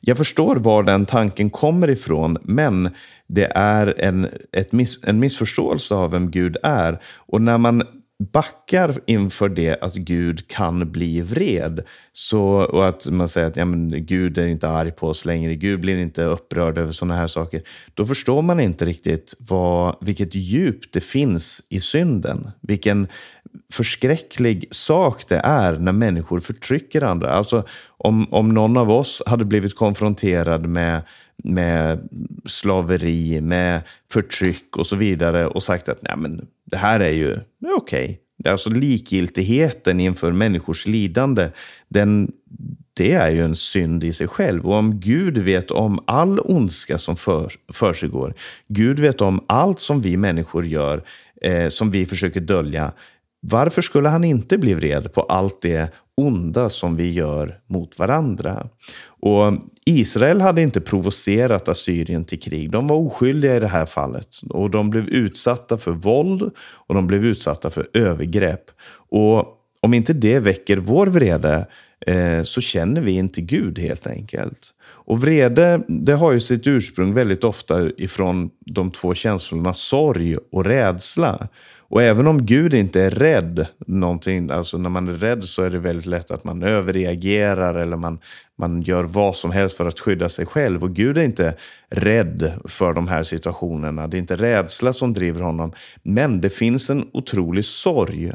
Jag 0.00 0.18
förstår 0.18 0.56
var 0.56 0.82
den 0.82 1.06
tanken 1.06 1.50
kommer 1.50 1.90
ifrån, 1.90 2.38
men 2.42 2.90
det 3.26 3.52
är 3.54 4.00
en, 4.00 4.28
ett 4.52 4.72
miss, 4.72 5.04
en 5.04 5.20
missförståelse 5.20 5.94
av 5.94 6.10
vem 6.10 6.30
Gud 6.30 6.56
är. 6.62 7.02
Och 7.16 7.42
när 7.42 7.58
man 7.58 7.82
backar 8.18 9.00
inför 9.06 9.48
det 9.48 9.78
att 9.82 9.94
Gud 9.94 10.48
kan 10.48 10.92
bli 10.92 11.20
vred. 11.20 11.84
Så, 12.12 12.42
och 12.48 12.88
att 12.88 13.06
man 13.06 13.28
säger 13.28 13.46
att 13.46 13.56
ja, 13.56 13.64
men 13.64 14.06
Gud 14.06 14.38
är 14.38 14.46
inte 14.46 14.68
arg 14.68 14.90
på 14.90 15.08
oss 15.08 15.24
längre, 15.24 15.54
Gud 15.54 15.80
blir 15.80 15.96
inte 15.96 16.24
upprörd 16.24 16.78
över 16.78 16.92
sådana 16.92 17.16
här 17.16 17.26
saker. 17.26 17.62
Då 17.94 18.06
förstår 18.06 18.42
man 18.42 18.60
inte 18.60 18.84
riktigt 18.84 19.34
vad, 19.38 19.96
vilket 20.00 20.34
djup 20.34 20.92
det 20.92 21.00
finns 21.00 21.62
i 21.68 21.80
synden. 21.80 22.50
Vilken 22.60 23.08
förskräcklig 23.72 24.68
sak 24.70 25.28
det 25.28 25.40
är 25.44 25.72
när 25.72 25.92
människor 25.92 26.40
förtrycker 26.40 27.02
andra. 27.02 27.32
Alltså 27.32 27.64
om, 27.86 28.26
om 28.30 28.48
någon 28.48 28.76
av 28.76 28.90
oss 28.90 29.22
hade 29.26 29.44
blivit 29.44 29.76
konfronterad 29.76 30.66
med 30.66 31.02
med 31.44 32.08
slaveri, 32.46 33.40
med 33.40 33.82
förtryck 34.12 34.76
och 34.76 34.86
så 34.86 34.96
vidare 34.96 35.46
och 35.46 35.62
sagt 35.62 35.88
att 35.88 36.02
Nej, 36.02 36.16
men 36.16 36.46
det 36.64 36.76
här 36.76 37.00
är 37.00 37.12
ju 37.12 37.40
okej. 37.76 38.04
Okay. 38.04 38.52
Alltså 38.52 38.70
likgiltigheten 38.70 40.00
inför 40.00 40.32
människors 40.32 40.86
lidande, 40.86 41.48
den, 41.88 42.32
det 42.94 43.12
är 43.12 43.30
ju 43.30 43.44
en 43.44 43.56
synd 43.56 44.04
i 44.04 44.12
sig 44.12 44.28
själv. 44.28 44.66
Och 44.66 44.74
om 44.74 45.00
Gud 45.00 45.38
vet 45.38 45.70
om 45.70 46.04
all 46.06 46.40
ondska 46.40 46.98
som 46.98 47.16
för, 47.16 47.52
för 47.72 47.92
sig 47.92 48.08
går, 48.08 48.34
Gud 48.68 49.00
vet 49.00 49.20
om 49.20 49.44
allt 49.46 49.80
som 49.80 50.00
vi 50.00 50.16
människor 50.16 50.66
gör, 50.66 51.02
eh, 51.42 51.68
som 51.68 51.90
vi 51.90 52.06
försöker 52.06 52.40
dölja, 52.40 52.92
varför 53.50 53.82
skulle 53.82 54.08
han 54.08 54.24
inte 54.24 54.58
bli 54.58 54.74
vred 54.74 55.12
på 55.12 55.20
allt 55.20 55.62
det 55.62 55.92
onda 56.14 56.68
som 56.68 56.96
vi 56.96 57.10
gör 57.10 57.58
mot 57.66 57.98
varandra? 57.98 58.68
Och 59.20 59.52
Israel 59.86 60.40
hade 60.40 60.62
inte 60.62 60.80
provocerat 60.80 61.68
Assyrien 61.68 62.24
till 62.24 62.40
krig. 62.40 62.70
De 62.70 62.86
var 62.86 62.96
oskyldiga 62.96 63.56
i 63.56 63.60
det 63.60 63.68
här 63.68 63.86
fallet. 63.86 64.28
Och 64.50 64.70
de 64.70 64.90
blev 64.90 65.08
utsatta 65.08 65.78
för 65.78 65.90
våld 65.90 66.50
och 66.58 66.94
de 66.94 67.06
blev 67.06 67.24
utsatta 67.24 67.70
för 67.70 67.88
övergrepp. 67.94 68.64
Och 69.10 69.54
om 69.80 69.94
inte 69.94 70.12
det 70.12 70.40
väcker 70.40 70.76
vår 70.76 71.06
vrede 71.06 71.66
eh, 72.06 72.42
så 72.42 72.60
känner 72.60 73.00
vi 73.00 73.12
inte 73.12 73.40
Gud 73.40 73.78
helt 73.78 74.06
enkelt. 74.06 74.74
Och 75.08 75.20
vrede, 75.20 75.80
det 75.88 76.14
har 76.14 76.32
ju 76.32 76.40
sitt 76.40 76.66
ursprung 76.66 77.14
väldigt 77.14 77.44
ofta 77.44 77.90
ifrån 77.96 78.50
de 78.66 78.90
två 78.90 79.14
känslorna 79.14 79.74
sorg 79.74 80.36
och 80.52 80.64
rädsla. 80.64 81.48
Och 81.90 82.02
även 82.02 82.26
om 82.26 82.46
Gud 82.46 82.74
inte 82.74 83.02
är 83.02 83.10
rädd, 83.10 83.66
någonting, 83.86 84.50
alltså 84.50 84.78
när 84.78 84.90
man 84.90 85.08
är 85.08 85.12
rädd 85.12 85.44
så 85.44 85.62
är 85.62 85.70
det 85.70 85.78
väldigt 85.78 86.06
lätt 86.06 86.30
att 86.30 86.44
man 86.44 86.62
överreagerar 86.62 87.74
eller 87.74 87.96
man, 87.96 88.18
man 88.58 88.82
gör 88.82 89.04
vad 89.04 89.36
som 89.36 89.50
helst 89.50 89.76
för 89.76 89.86
att 89.86 90.00
skydda 90.00 90.28
sig 90.28 90.46
själv. 90.46 90.82
Och 90.82 90.94
Gud 90.94 91.18
är 91.18 91.22
inte 91.22 91.54
rädd 91.90 92.52
för 92.64 92.92
de 92.92 93.08
här 93.08 93.22
situationerna. 93.22 94.06
Det 94.06 94.16
är 94.16 94.18
inte 94.18 94.36
rädsla 94.36 94.92
som 94.92 95.14
driver 95.14 95.40
honom. 95.40 95.72
Men 96.02 96.40
det 96.40 96.50
finns 96.50 96.90
en 96.90 97.08
otrolig 97.12 97.64
sorg 97.64 98.32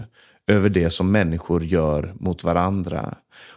över 0.48 0.70
det 0.70 0.90
som 0.90 1.12
människor 1.12 1.64
gör 1.64 2.14
mot 2.20 2.44
varandra. 2.44 3.16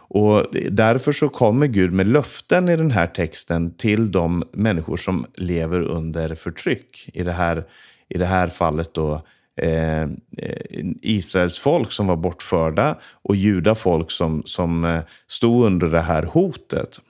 Och 0.09 0.45
Därför 0.69 1.11
så 1.11 1.29
kommer 1.29 1.67
Gud 1.67 1.93
med 1.93 2.07
löften 2.07 2.69
i 2.69 2.75
den 2.75 2.91
här 2.91 3.07
texten 3.07 3.73
till 3.77 4.11
de 4.11 4.43
människor 4.53 4.97
som 4.97 5.25
lever 5.35 5.81
under 5.81 6.35
förtryck. 6.35 7.09
I 7.13 7.23
det 7.23 7.31
här, 7.31 7.63
i 8.09 8.17
det 8.17 8.25
här 8.25 8.47
fallet 8.47 8.93
då 8.93 9.21
eh, 9.57 10.07
Israels 11.01 11.59
folk 11.59 11.91
som 11.91 12.07
var 12.07 12.15
bortförda 12.15 12.97
och 13.23 13.35
judafolk 13.35 14.11
som, 14.11 14.43
som 14.45 14.85
eh, 14.85 15.01
stod 15.27 15.65
under 15.65 15.87
det 15.87 16.01
här 16.01 16.23
hotet. 16.23 17.01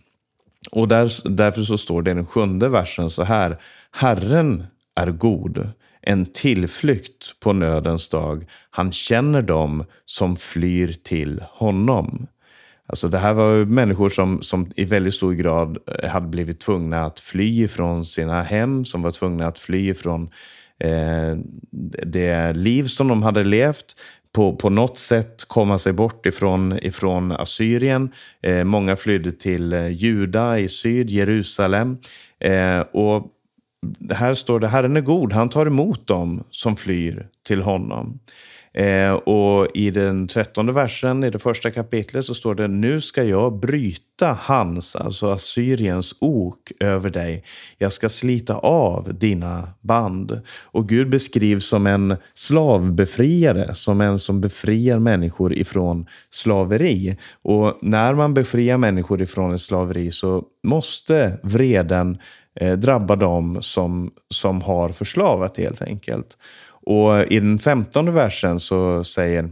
Och 0.71 0.87
där, 0.87 1.29
därför 1.29 1.61
så 1.61 1.77
står 1.77 2.01
det 2.01 2.11
i 2.11 2.13
den 2.13 2.25
sjunde 2.25 2.69
versen 2.69 3.09
så 3.09 3.23
här. 3.23 3.57
Herren 3.91 4.63
är 4.95 5.11
god, 5.11 5.69
en 6.01 6.25
tillflykt 6.25 7.39
på 7.39 7.53
nödens 7.53 8.09
dag. 8.09 8.45
Han 8.69 8.91
känner 8.91 9.41
dem 9.41 9.85
som 10.05 10.35
flyr 10.35 10.93
till 11.03 11.43
honom. 11.51 12.27
Alltså 12.89 13.07
det 13.07 13.17
här 13.17 13.33
var 13.33 13.65
människor 13.65 14.09
som, 14.09 14.41
som 14.41 14.71
i 14.75 14.85
väldigt 14.85 15.13
stor 15.13 15.33
grad 15.33 15.77
hade 16.03 16.27
blivit 16.27 16.59
tvungna 16.59 17.05
att 17.05 17.19
fly 17.19 17.67
från 17.67 18.05
sina 18.05 18.41
hem, 18.41 18.85
som 18.85 19.01
var 19.01 19.11
tvungna 19.11 19.47
att 19.47 19.59
fly 19.59 19.93
från 19.93 20.29
eh, 20.79 21.37
det 22.05 22.53
liv 22.53 22.83
som 22.83 23.07
de 23.07 23.23
hade 23.23 23.43
levt 23.43 23.95
på, 24.37 24.55
på 24.55 24.69
något 24.69 24.97
sätt 24.97 25.45
komma 25.47 25.77
sig 25.77 25.93
bort 25.93 26.25
ifrån, 26.25 26.79
ifrån 26.81 27.31
Assyrien. 27.31 28.11
Eh, 28.41 28.63
många 28.63 28.95
flydde 28.95 29.31
till 29.31 29.73
eh, 29.73 29.87
Juda 29.87 30.59
i 30.59 30.69
syd, 30.69 31.09
Jerusalem. 31.09 31.97
Eh, 32.39 32.79
och 32.79 33.27
här 34.11 34.33
står 34.33 34.59
det, 34.59 34.67
Herren 34.67 34.97
är 34.97 35.01
god, 35.01 35.33
han 35.33 35.49
tar 35.49 35.65
emot 35.65 36.07
dem 36.07 36.43
som 36.49 36.77
flyr 36.77 37.27
till 37.47 37.61
honom. 37.61 38.19
Eh, 38.77 39.11
och 39.11 39.67
i 39.73 39.91
den 39.91 40.27
trettonde 40.27 40.73
versen 40.73 41.23
i 41.23 41.29
det 41.29 41.39
första 41.39 41.71
kapitlet 41.71 42.25
så 42.25 42.33
står 42.33 42.55
det 42.55 42.67
Nu 42.67 43.01
ska 43.01 43.23
jag 43.23 43.59
bryta 43.59 44.37
hans, 44.41 44.95
alltså 44.95 45.27
Assyriens 45.27 46.15
ok 46.19 46.71
över 46.79 47.09
dig. 47.09 47.43
Jag 47.77 47.93
ska 47.93 48.09
slita 48.09 48.57
av 48.57 49.13
dina 49.13 49.69
band. 49.81 50.41
Och 50.61 50.89
Gud 50.89 51.09
beskrivs 51.09 51.65
som 51.65 51.87
en 51.87 52.17
slavbefriare, 52.33 53.75
som 53.75 54.01
en 54.01 54.19
som 54.19 54.41
befriar 54.41 54.99
människor 54.99 55.53
ifrån 55.53 56.05
slaveri. 56.29 57.17
Och 57.41 57.77
när 57.81 58.13
man 58.13 58.33
befriar 58.33 58.77
människor 58.77 59.21
ifrån 59.21 59.53
ett 59.53 59.61
slaveri 59.61 60.11
så 60.11 60.43
måste 60.63 61.39
vreden 61.43 62.17
eh, 62.59 62.73
drabba 62.73 63.15
dem 63.15 63.57
som, 63.61 64.11
som 64.33 64.61
har 64.61 64.89
förslavat 64.89 65.57
helt 65.57 65.81
enkelt. 65.81 66.37
Och 66.89 67.31
i 67.31 67.39
den 67.39 67.59
femtonde 67.59 68.11
versen 68.11 68.59
så 68.59 69.03
säger, 69.03 69.49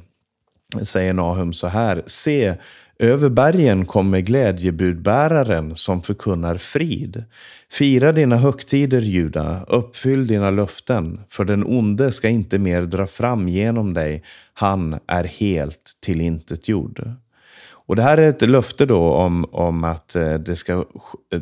säger 0.83 1.13
Nahum 1.13 1.53
så 1.53 1.67
här. 1.67 2.03
Se, 2.05 2.55
över 2.99 3.29
bergen 3.29 3.85
kommer 3.85 4.19
glädjebudbäraren 4.19 5.75
som 5.75 6.01
förkunnar 6.01 6.57
frid. 6.57 7.23
Fira 7.71 8.11
dina 8.11 8.37
högtider, 8.37 9.01
Juda, 9.01 9.65
uppfyll 9.67 10.27
dina 10.27 10.51
löften, 10.51 11.21
för 11.29 11.45
den 11.45 11.63
onde 11.63 12.11
ska 12.11 12.29
inte 12.29 12.59
mer 12.59 12.81
dra 12.81 13.07
fram 13.07 13.47
genom 13.47 13.93
dig. 13.93 14.23
Han 14.53 14.99
är 15.07 15.23
helt 15.23 15.91
tillintetgjord. 16.01 17.11
Och 17.87 17.95
det 17.95 18.01
här 18.01 18.17
är 18.17 18.29
ett 18.29 18.41
löfte 18.41 18.85
då 18.85 19.13
om, 19.13 19.45
om 19.51 19.83
att, 19.83 20.15
eh, 20.15 20.33
det 20.33 20.55
ska, 20.55 20.85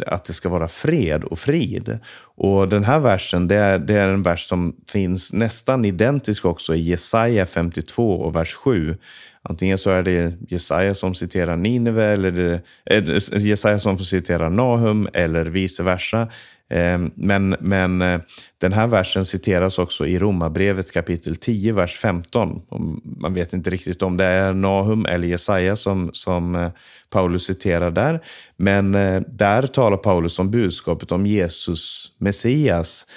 att 0.07 0.25
det 0.25 0.33
ska 0.33 0.49
vara 0.49 0.67
fred 0.67 1.23
och 1.23 1.39
frid. 1.39 1.99
Och 2.35 2.69
den 2.69 2.83
här 2.83 2.99
versen, 2.99 3.47
det 3.47 3.55
är, 3.55 3.79
det 3.79 3.93
är 3.93 4.07
en 4.07 4.23
vers 4.23 4.47
som 4.47 4.75
finns 4.87 5.33
nästan 5.33 5.85
identisk 5.85 6.45
också 6.45 6.75
i 6.75 6.81
Jesaja 6.81 7.45
52 7.45 8.15
och 8.15 8.35
vers 8.35 8.53
7. 8.53 8.97
Antingen 9.41 9.77
så 9.77 9.89
är 9.89 10.03
det 10.03 10.33
Jesaja 10.49 10.93
som 10.93 11.15
citerar 11.15 11.57
Nineve, 11.57 12.05
eller 12.05 12.31
det, 12.31 12.61
eh, 12.85 13.45
Jesaja 13.45 13.79
som 13.79 13.97
citerar 13.97 14.49
Nahum, 14.49 15.07
eller 15.13 15.45
vice 15.45 15.83
versa. 15.83 16.27
Ehm, 16.69 17.11
men, 17.15 17.55
men 17.59 18.01
eh, 18.01 18.21
den 18.57 18.73
här 18.73 18.87
versen 18.87 19.25
citeras 19.25 19.79
också 19.79 20.05
i 20.05 20.19
Romarbrevet 20.19 20.91
kapitel 20.91 21.35
10, 21.35 21.73
vers 21.73 21.97
15. 21.97 22.61
Man 23.03 23.33
vet 23.33 23.53
inte 23.53 23.69
riktigt 23.69 24.03
om 24.03 24.17
det 24.17 24.25
är 24.25 24.53
Nahum 24.53 25.05
eller 25.05 25.27
Jesaja 25.27 25.75
som, 25.75 26.09
som 26.13 26.55
eh, 26.55 26.71
Paulus 27.09 27.45
citerar 27.45 27.91
där. 27.91 28.23
Men 28.57 28.95
eh, 28.95 29.21
där 29.27 29.67
talar 29.67 29.97
Paulus 29.97 30.39
om 30.39 30.51
budskapet 30.51 31.11
om 31.11 31.25
Jesus, 31.25 32.11
Messias, 32.17 33.07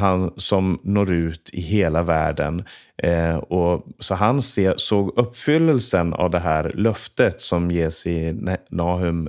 han 0.00 0.32
som 0.36 0.80
når 0.82 1.12
ut 1.12 1.50
i 1.52 1.60
hela 1.60 2.02
världen. 2.02 2.64
och, 3.48 3.86
så 3.98 4.14
han 4.14 4.42
såg 4.76 5.18
uppfyllelsen 5.18 6.14
av 6.14 6.30
det 6.30 6.38
här 6.38 6.72
löftet 6.74 7.40
som 7.40 7.70
ges 7.70 8.06
i 8.06 8.36
Nahum 8.70 9.28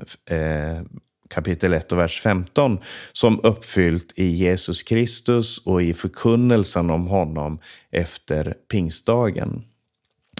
kapitel 1.31 1.73
1 1.73 1.91
och 1.91 1.97
vers 1.97 2.21
15 2.21 2.79
som 3.11 3.39
uppfyllt 3.43 4.13
i 4.15 4.25
Jesus 4.25 4.83
Kristus 4.83 5.57
och 5.57 5.81
i 5.81 5.93
förkunnelsen 5.93 6.89
om 6.89 7.07
honom 7.07 7.59
efter 7.91 8.53
pingstdagen. 8.71 9.63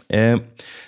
Eh, 0.10 0.38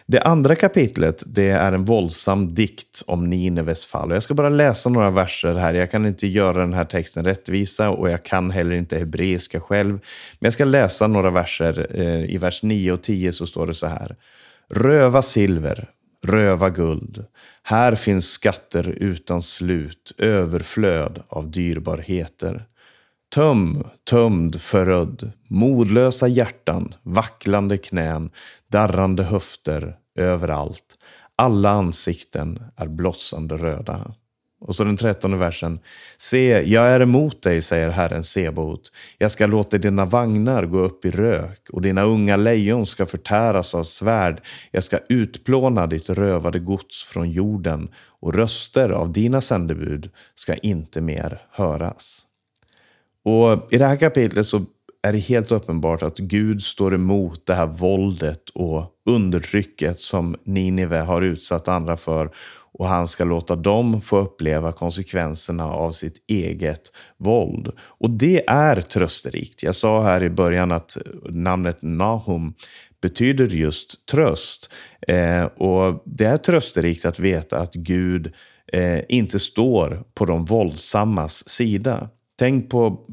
det 0.05 0.21
andra 0.21 0.55
kapitlet 0.55 1.23
det 1.25 1.49
är 1.49 1.71
en 1.71 1.85
våldsam 1.85 2.53
dikt 2.53 3.03
om 3.07 3.29
Nineves 3.29 3.85
fall. 3.85 4.11
Jag 4.11 4.23
ska 4.23 4.33
bara 4.33 4.49
läsa 4.49 4.89
några 4.89 5.09
verser 5.09 5.53
här. 5.53 5.73
Jag 5.73 5.91
kan 5.91 6.05
inte 6.05 6.27
göra 6.27 6.59
den 6.59 6.73
här 6.73 6.85
texten 6.85 7.25
rättvisa 7.25 7.89
och 7.89 8.09
jag 8.09 8.23
kan 8.23 8.51
heller 8.51 8.75
inte 8.75 8.97
hebreiska 8.97 9.59
själv. 9.59 9.91
Men 9.91 10.47
jag 10.47 10.53
ska 10.53 10.65
läsa 10.65 11.07
några 11.07 11.29
verser. 11.29 11.87
Eh, 11.99 12.35
I 12.35 12.37
vers 12.37 12.63
9 12.63 12.91
och 12.91 13.01
10 13.01 13.31
så 13.31 13.45
står 13.45 13.67
det 13.67 13.73
så 13.73 13.87
här. 13.87 14.15
Röva 14.69 15.21
silver, 15.21 15.89
röva 16.25 16.69
guld. 16.69 17.25
Här 17.63 17.95
finns 17.95 18.29
skatter 18.31 18.89
utan 18.89 19.41
slut, 19.41 20.11
överflöd 20.17 21.23
av 21.27 21.51
dyrbarheter. 21.51 22.65
Töm, 23.35 23.83
tömd, 24.09 24.61
förödd, 24.61 25.31
modlösa 25.47 26.27
hjärtan, 26.27 26.95
vacklande 27.01 27.77
knän, 27.77 28.31
darrande 28.67 29.23
höfter, 29.23 29.97
överallt. 30.15 30.97
Alla 31.35 31.69
ansikten 31.69 32.63
är 32.75 32.87
blossande 32.87 33.57
röda. 33.57 34.13
Och 34.65 34.75
så 34.75 34.83
den 34.83 34.97
trettonde 34.97 35.37
versen. 35.37 35.79
Se, 36.17 36.61
jag 36.61 36.85
är 36.85 36.99
emot 36.99 37.41
dig, 37.41 37.61
säger 37.61 37.89
Herren 37.89 38.23
Sebot. 38.23 38.91
Jag 39.17 39.31
ska 39.31 39.45
låta 39.45 39.77
dina 39.77 40.05
vagnar 40.05 40.65
gå 40.65 40.79
upp 40.79 41.05
i 41.05 41.11
rök 41.11 41.69
och 41.69 41.81
dina 41.81 42.03
unga 42.03 42.35
lejon 42.35 42.85
ska 42.85 43.05
förtäras 43.05 43.75
av 43.75 43.83
svärd. 43.83 44.41
Jag 44.71 44.83
ska 44.83 44.99
utplåna 45.09 45.87
ditt 45.87 46.09
rövade 46.09 46.59
gods 46.59 47.03
från 47.03 47.31
jorden 47.31 47.89
och 48.19 48.33
röster 48.33 48.89
av 48.89 49.11
dina 49.11 49.41
sändebud 49.41 50.09
ska 50.35 50.53
inte 50.53 51.01
mer 51.01 51.41
höras. 51.51 52.21
Och 53.25 53.73
I 53.73 53.77
det 53.77 53.85
här 53.85 53.97
kapitlet 53.97 54.45
så 54.45 54.65
är 55.01 55.13
det 55.13 55.19
helt 55.19 55.51
uppenbart 55.51 56.03
att 56.03 56.17
Gud 56.17 56.61
står 56.61 56.93
emot 56.93 57.45
det 57.45 57.53
här 57.53 57.67
våldet 57.67 58.49
och 58.49 58.85
undertrycket 59.05 59.99
som 59.99 60.35
Ninive 60.43 60.97
har 60.97 61.21
utsatt 61.21 61.67
andra 61.67 61.97
för 61.97 62.31
och 62.73 62.87
han 62.87 63.07
ska 63.07 63.23
låta 63.23 63.55
dem 63.55 64.01
få 64.01 64.17
uppleva 64.17 64.71
konsekvenserna 64.71 65.65
av 65.65 65.91
sitt 65.91 66.15
eget 66.27 66.81
våld. 67.17 67.71
Och 67.79 68.09
det 68.09 68.43
är 68.47 68.81
trösterikt. 68.81 69.63
Jag 69.63 69.75
sa 69.75 70.03
här 70.03 70.23
i 70.23 70.29
början 70.29 70.71
att 70.71 70.97
namnet 71.29 71.77
Nahum 71.81 72.53
betyder 73.01 73.47
just 73.47 74.05
tröst. 74.05 74.69
Eh, 75.07 75.43
och 75.43 76.03
det 76.05 76.25
är 76.25 76.37
trösterikt 76.37 77.05
att 77.05 77.19
veta 77.19 77.59
att 77.59 77.73
Gud 77.73 78.33
eh, 78.73 78.99
inte 79.09 79.39
står 79.39 80.03
på 80.13 80.25
de 80.25 80.45
våldsammas 80.45 81.49
sida. 81.49 82.09
Tänk 82.39 82.69
på, 82.69 83.07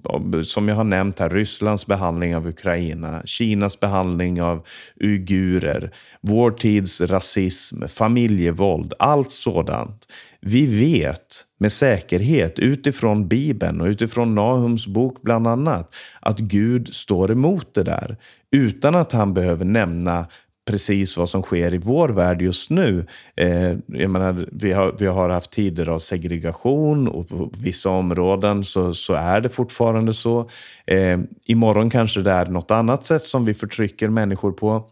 som 0.45 0.69
jag 0.69 0.77
har 0.77 0.85
nämnt 0.85 1.19
här, 1.19 1.31
Rysslands 1.31 1.87
behandling 1.87 2.37
av 2.37 2.47
Ukraina, 2.47 3.23
Kinas 3.25 3.81
behandling 3.81 4.43
av 4.43 4.67
uigurer, 5.01 5.95
vår 6.21 6.51
tids 6.51 7.01
rasism, 7.01 7.89
familjevåld, 7.89 8.95
allt 8.99 9.31
sådant. 9.31 10.07
Vi 10.41 10.67
vet 10.67 11.45
med 11.59 11.73
säkerhet 11.73 12.59
utifrån 12.59 13.29
Bibeln 13.29 13.81
och 13.81 13.87
utifrån 13.87 14.35
Nahums 14.35 14.87
bok 14.87 15.23
bland 15.23 15.47
annat 15.47 15.95
att 16.21 16.39
Gud 16.39 16.95
står 16.95 17.33
emot 17.33 17.75
det 17.75 17.83
där 17.83 18.17
utan 18.51 18.95
att 18.95 19.13
han 19.13 19.35
behöver 19.35 19.65
nämna 19.65 20.27
precis 20.65 21.17
vad 21.17 21.31
som 21.31 21.43
sker 21.43 21.75
i 21.75 21.79
vår 21.79 22.09
värld 22.09 22.43
just 22.43 22.71
nu. 22.71 23.07
Eh, 23.37 23.77
jag 23.87 24.11
menar, 24.11 24.49
vi, 24.53 24.73
har, 24.73 24.95
vi 24.99 25.07
har 25.07 25.29
haft 25.29 25.51
tider 25.51 25.89
av 25.89 25.99
segregation 25.99 27.09
och 27.09 27.29
på 27.29 27.51
vissa 27.59 27.91
områden 27.91 28.65
så, 28.65 28.95
så 28.95 29.13
är 29.13 29.41
det 29.41 29.49
fortfarande 29.49 30.15
så. 30.15 30.51
Eh, 30.87 31.21
imorgon 31.45 31.91
kanske 31.91 32.21
det 32.21 32.31
är 32.31 32.47
något 32.47 32.71
annat 32.71 33.07
sätt 33.07 33.23
som 33.23 33.45
vi 33.45 33.55
förtrycker 33.55 34.09
människor 34.09 34.53
på. 34.53 34.85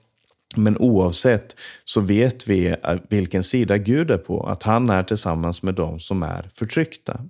Men 0.57 0.78
oavsett 0.78 1.57
så 1.85 2.00
vet 2.00 2.48
vi 2.48 2.66
eh, 2.66 2.76
vilken 3.09 3.44
sida 3.44 3.78
Gud 3.78 4.11
är 4.11 4.18
på, 4.18 4.46
att 4.46 4.62
han 4.62 4.90
är 4.90 5.02
tillsammans 5.02 5.62
med 5.62 5.74
dem 5.74 6.00
som 6.00 6.22
är 6.22 6.50
förtryckta. 6.54 7.20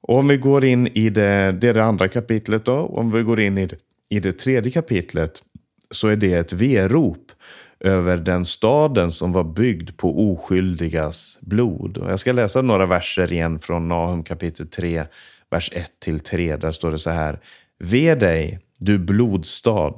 Och 0.00 0.18
om 0.18 0.28
vi 0.28 0.36
går 0.36 0.64
in 0.64 0.86
i 0.86 1.10
det, 1.10 1.52
det, 1.52 1.68
är 1.68 1.74
det 1.74 1.84
andra 1.84 2.08
kapitlet 2.08 2.64
då, 2.64 2.76
om 2.76 3.10
vi 3.10 3.22
går 3.22 3.40
in 3.40 3.58
i 3.58 3.66
det, 3.66 3.76
i 4.08 4.20
det 4.20 4.32
tredje 4.32 4.72
kapitlet 4.72 5.42
så 5.90 6.08
är 6.08 6.16
det 6.16 6.32
ett 6.32 6.52
verop 6.52 7.32
över 7.80 8.16
den 8.16 8.44
staden 8.44 9.12
som 9.12 9.32
var 9.32 9.44
byggd 9.44 9.96
på 9.96 10.32
oskyldigas 10.32 11.38
blod. 11.42 11.98
Och 11.98 12.10
jag 12.10 12.18
ska 12.18 12.32
läsa 12.32 12.62
några 12.62 12.86
verser 12.86 13.32
igen 13.32 13.58
från 13.58 13.88
Nahum 13.88 14.24
kapitel 14.24 14.66
3, 14.66 15.04
vers 15.50 15.72
1-3. 16.04 16.56
Där 16.56 16.70
står 16.70 16.90
det 16.90 16.98
så 16.98 17.10
här. 17.10 17.40
Ve 17.78 18.14
dig, 18.14 18.60
du 18.78 18.98
blodstad, 18.98 19.94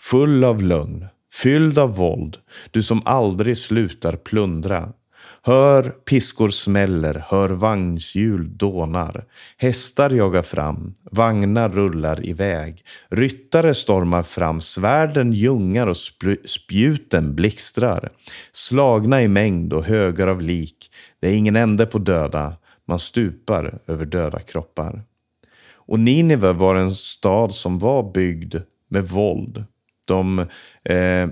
full 0.00 0.44
av 0.44 0.62
lögn, 0.62 1.06
fylld 1.32 1.78
av 1.78 1.96
våld, 1.96 2.36
du 2.70 2.82
som 2.82 3.02
aldrig 3.04 3.58
slutar 3.58 4.16
plundra. 4.16 4.92
Hör 5.42 5.82
piskor 5.82 6.50
smäller, 6.50 7.24
hör 7.28 7.50
vagnshjul 7.50 8.56
dånar. 8.56 9.24
Hästar 9.56 10.10
jagar 10.10 10.42
fram, 10.42 10.94
vagnar 11.10 11.68
rullar 11.68 12.26
iväg. 12.26 12.84
Ryttare 13.08 13.74
stormar 13.74 14.22
fram, 14.22 14.60
svärden 14.60 15.32
ljungar 15.32 15.86
och 15.86 15.96
spjuten 16.44 17.34
blixtrar. 17.34 18.08
Slagna 18.52 19.22
i 19.22 19.28
mängd 19.28 19.72
och 19.72 19.84
högar 19.84 20.26
av 20.26 20.40
lik. 20.40 20.90
Det 21.20 21.28
är 21.28 21.34
ingen 21.34 21.56
ände 21.56 21.86
på 21.86 21.98
döda, 21.98 22.56
man 22.84 22.98
stupar 22.98 23.78
över 23.86 24.06
döda 24.06 24.40
kroppar. 24.40 25.02
Och 25.74 26.00
Nineve 26.00 26.52
var 26.52 26.74
en 26.74 26.94
stad 26.94 27.54
som 27.54 27.78
var 27.78 28.12
byggd 28.12 28.54
med 28.88 29.08
våld. 29.08 29.64
De, 30.06 30.38
eh, 30.84 31.28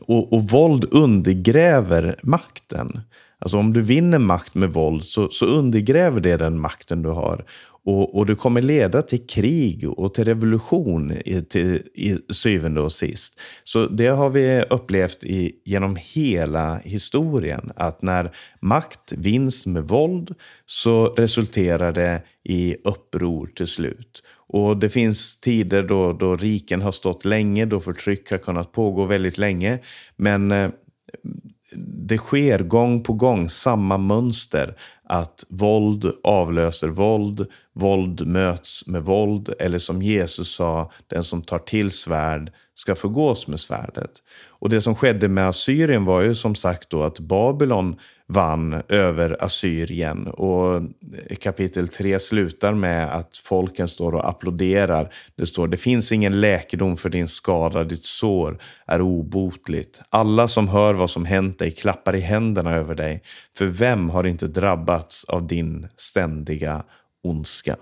och, 0.00 0.32
och 0.32 0.42
våld 0.42 0.84
undergräver 0.90 2.20
makten. 2.22 3.00
Alltså 3.38 3.58
om 3.58 3.72
du 3.72 3.80
vinner 3.80 4.18
makt 4.18 4.54
med 4.54 4.72
våld 4.72 5.02
så, 5.02 5.28
så 5.28 5.46
undergräver 5.46 6.20
det 6.20 6.36
den 6.36 6.60
makten 6.60 7.02
du 7.02 7.08
har. 7.08 7.44
Och, 7.86 8.14
och 8.14 8.26
det 8.26 8.34
kommer 8.34 8.62
leda 8.62 9.02
till 9.02 9.26
krig 9.26 9.88
och 9.88 10.14
till 10.14 10.24
revolution 10.24 11.12
i, 11.24 11.42
till, 11.42 11.82
i 11.94 12.18
syvende 12.32 12.80
och 12.80 12.92
sist. 12.92 13.40
Så 13.64 13.86
det 13.86 14.06
har 14.06 14.30
vi 14.30 14.62
upplevt 14.70 15.24
i, 15.24 15.52
genom 15.64 15.96
hela 16.00 16.78
historien. 16.78 17.72
Att 17.76 18.02
när 18.02 18.36
makt 18.60 19.12
vinns 19.12 19.66
med 19.66 19.84
våld 19.88 20.34
så 20.66 21.06
resulterar 21.06 21.92
det 21.92 22.22
i 22.44 22.76
uppror 22.84 23.46
till 23.46 23.66
slut. 23.66 24.22
Och 24.48 24.76
det 24.76 24.90
finns 24.90 25.40
tider 25.40 25.82
då, 25.82 26.12
då 26.12 26.36
riken 26.36 26.82
har 26.82 26.92
stått 26.92 27.24
länge, 27.24 27.64
då 27.64 27.80
förtryck 27.80 28.30
har 28.30 28.38
kunnat 28.38 28.72
pågå 28.72 29.04
väldigt 29.04 29.38
länge. 29.38 29.78
Men 30.16 30.52
eh, 30.52 30.70
det 32.08 32.18
sker 32.18 32.58
gång 32.58 33.02
på 33.02 33.12
gång 33.12 33.48
samma 33.48 33.98
mönster. 33.98 34.76
Att 35.04 35.44
våld 35.48 36.12
avlöser 36.22 36.88
våld, 36.88 37.46
våld 37.72 38.26
möts 38.26 38.86
med 38.86 39.02
våld. 39.02 39.54
Eller 39.58 39.78
som 39.78 40.02
Jesus 40.02 40.54
sa, 40.54 40.90
den 41.06 41.24
som 41.24 41.42
tar 41.42 41.58
till 41.58 41.90
svärd 41.90 42.52
ska 42.74 42.94
förgås 42.94 43.46
med 43.46 43.60
svärdet. 43.60 44.10
Och 44.48 44.68
det 44.68 44.80
som 44.80 44.94
skedde 44.94 45.28
med 45.28 45.48
Assyrien 45.48 46.04
var 46.04 46.20
ju 46.20 46.34
som 46.34 46.54
sagt 46.54 46.90
då 46.90 47.02
att 47.02 47.20
Babylon 47.20 47.96
vann 48.28 48.82
över 48.88 49.44
Assyrien. 49.44 50.26
Och 50.26 50.82
kapitel 51.40 51.88
3 51.88 52.18
slutar 52.18 52.74
med 52.74 53.14
att 53.14 53.36
folken 53.36 53.88
står 53.88 54.14
och 54.14 54.28
applåderar. 54.28 55.14
Det 55.36 55.46
står, 55.46 55.68
det 55.68 55.76
finns 55.76 56.12
ingen 56.12 56.40
läkedom 56.40 56.96
för 56.96 57.08
din 57.08 57.28
skada, 57.28 57.84
ditt 57.84 58.04
sår 58.04 58.58
är 58.86 59.00
obotligt. 59.00 60.00
Alla 60.10 60.48
som 60.48 60.68
hör 60.68 60.94
vad 60.94 61.10
som 61.10 61.24
hänt 61.24 61.58
dig 61.58 61.70
klappar 61.70 62.16
i 62.16 62.20
händerna 62.20 62.76
över 62.76 62.94
dig. 62.94 63.22
För 63.58 63.66
vem 63.66 64.10
har 64.10 64.26
inte 64.26 64.46
drabbats 64.46 65.24
av 65.24 65.46
din 65.46 65.88
ständiga 65.96 66.84
ondska? 67.22 67.76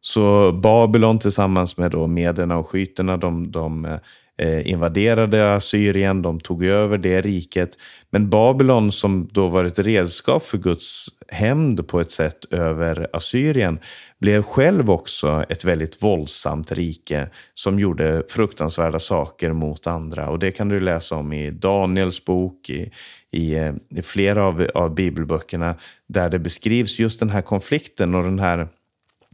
Så 0.00 0.52
Babylon 0.52 1.18
tillsammans 1.18 1.76
med 1.76 1.90
då 1.90 2.06
mederna 2.06 2.56
och 2.56 2.68
skyterna, 2.68 3.16
de, 3.16 3.50
de 3.50 3.84
eh, 3.84 3.98
Eh, 4.36 4.70
invaderade 4.70 5.54
Assyrien, 5.54 6.22
de 6.22 6.40
tog 6.40 6.64
över 6.64 6.98
det 6.98 7.20
riket. 7.20 7.78
Men 8.10 8.30
Babylon 8.30 8.92
som 8.92 9.28
då 9.32 9.48
var 9.48 9.64
ett 9.64 9.78
redskap 9.78 10.46
för 10.46 10.58
Guds 10.58 11.06
hämnd 11.28 11.88
på 11.88 12.00
ett 12.00 12.10
sätt 12.10 12.44
över 12.50 13.08
Assyrien 13.12 13.78
blev 14.20 14.42
själv 14.42 14.90
också 14.90 15.44
ett 15.48 15.64
väldigt 15.64 16.02
våldsamt 16.02 16.72
rike 16.72 17.28
som 17.54 17.78
gjorde 17.78 18.22
fruktansvärda 18.28 18.98
saker 18.98 19.52
mot 19.52 19.86
andra. 19.86 20.28
Och 20.28 20.38
det 20.38 20.50
kan 20.50 20.68
du 20.68 20.80
läsa 20.80 21.16
om 21.16 21.32
i 21.32 21.50
Daniels 21.50 22.24
bok, 22.24 22.70
i, 22.70 22.90
i, 23.30 23.54
eh, 23.54 23.74
i 23.90 24.02
flera 24.02 24.44
av, 24.44 24.66
av 24.74 24.94
bibelböckerna 24.94 25.74
där 26.08 26.28
det 26.28 26.38
beskrivs 26.38 26.98
just 26.98 27.20
den 27.20 27.30
här 27.30 27.42
konflikten 27.42 28.14
och 28.14 28.22
den 28.22 28.38
här 28.38 28.68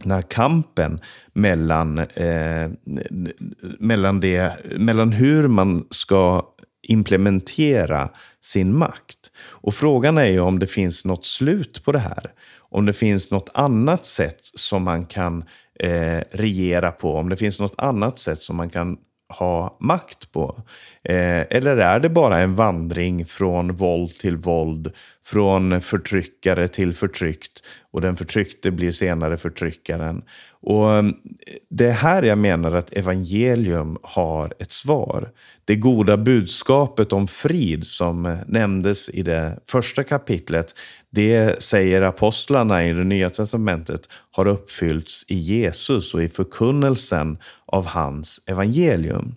när 0.05 0.23
kampen 0.23 1.01
mellan, 1.33 1.99
eh, 1.99 2.71
mellan, 3.79 4.21
det, 4.21 4.53
mellan 4.79 5.13
hur 5.13 5.49
man 5.49 5.87
ska 5.91 6.47
implementera 6.83 8.09
sin 8.41 8.77
makt. 8.77 9.19
Och 9.43 9.75
frågan 9.75 10.19
är 10.19 10.27
ju 10.27 10.41
om 10.41 10.59
det 10.59 10.67
finns 10.67 11.05
något 11.05 11.25
slut 11.25 11.85
på 11.85 11.93
det 11.93 11.99
här. 11.99 12.33
Om 12.59 12.87
det 12.87 12.93
finns 12.93 13.31
något 13.31 13.51
annat 13.55 14.07
sätt 14.07 14.41
som 14.41 14.83
man 14.83 15.07
kan 15.07 15.45
eh, 15.81 16.21
regera 16.31 16.93
på. 16.93 17.15
Om 17.15 17.29
det 17.29 17.37
finns 17.37 17.61
något 17.61 17.75
annat 17.79 18.19
sätt 18.19 18.39
som 18.39 18.57
man 18.57 18.71
kan 18.71 18.97
ha 19.39 19.77
makt 19.81 20.33
på? 20.33 20.63
Eh, 21.05 21.41
eller 21.51 21.77
är 21.77 22.01
det 22.01 22.09
bara 22.09 22.41
en 22.41 22.55
vandring 22.55 23.27
från 23.27 23.73
våld 23.73 24.11
till 24.19 24.37
våld, 24.37 24.93
från 25.31 25.81
förtryckare 25.81 26.69
till 26.69 26.93
förtryckt 26.93 27.63
och 27.91 28.01
den 28.01 28.17
förtryckte 28.17 28.71
blir 28.71 28.93
senare 28.93 29.37
förtryckaren? 29.37 30.23
Och 30.63 30.93
eh, 30.93 31.05
Det 31.71 31.87
är 31.87 31.93
här 31.93 32.23
jag 32.23 32.39
menar 32.39 32.75
att 32.75 32.93
evangelium 32.93 33.99
har 34.03 34.53
ett 34.59 34.73
svar. 34.73 35.31
Det 35.65 35.77
goda 35.77 36.17
budskapet 36.17 37.13
om 37.13 37.29
frid 37.29 37.87
som 37.87 38.27
eh, 38.27 38.39
nämndes 38.47 39.09
i 39.09 39.23
det 39.23 39.59
första 39.67 40.05
kapitlet, 40.05 40.75
det 41.11 41.63
säger 41.63 42.03
apostlarna 42.03 42.87
i 42.87 42.93
det 42.93 43.05
nya 43.05 43.31
testamentet 43.31 44.09
har 44.31 44.47
uppfyllts 44.47 45.25
i 45.29 45.35
Jesus 45.35 46.15
och 46.15 46.23
i 46.23 46.29
förkunnelsen 46.29 47.39
av 47.67 47.87
hans 47.87 48.41
evangelium. 48.47 49.35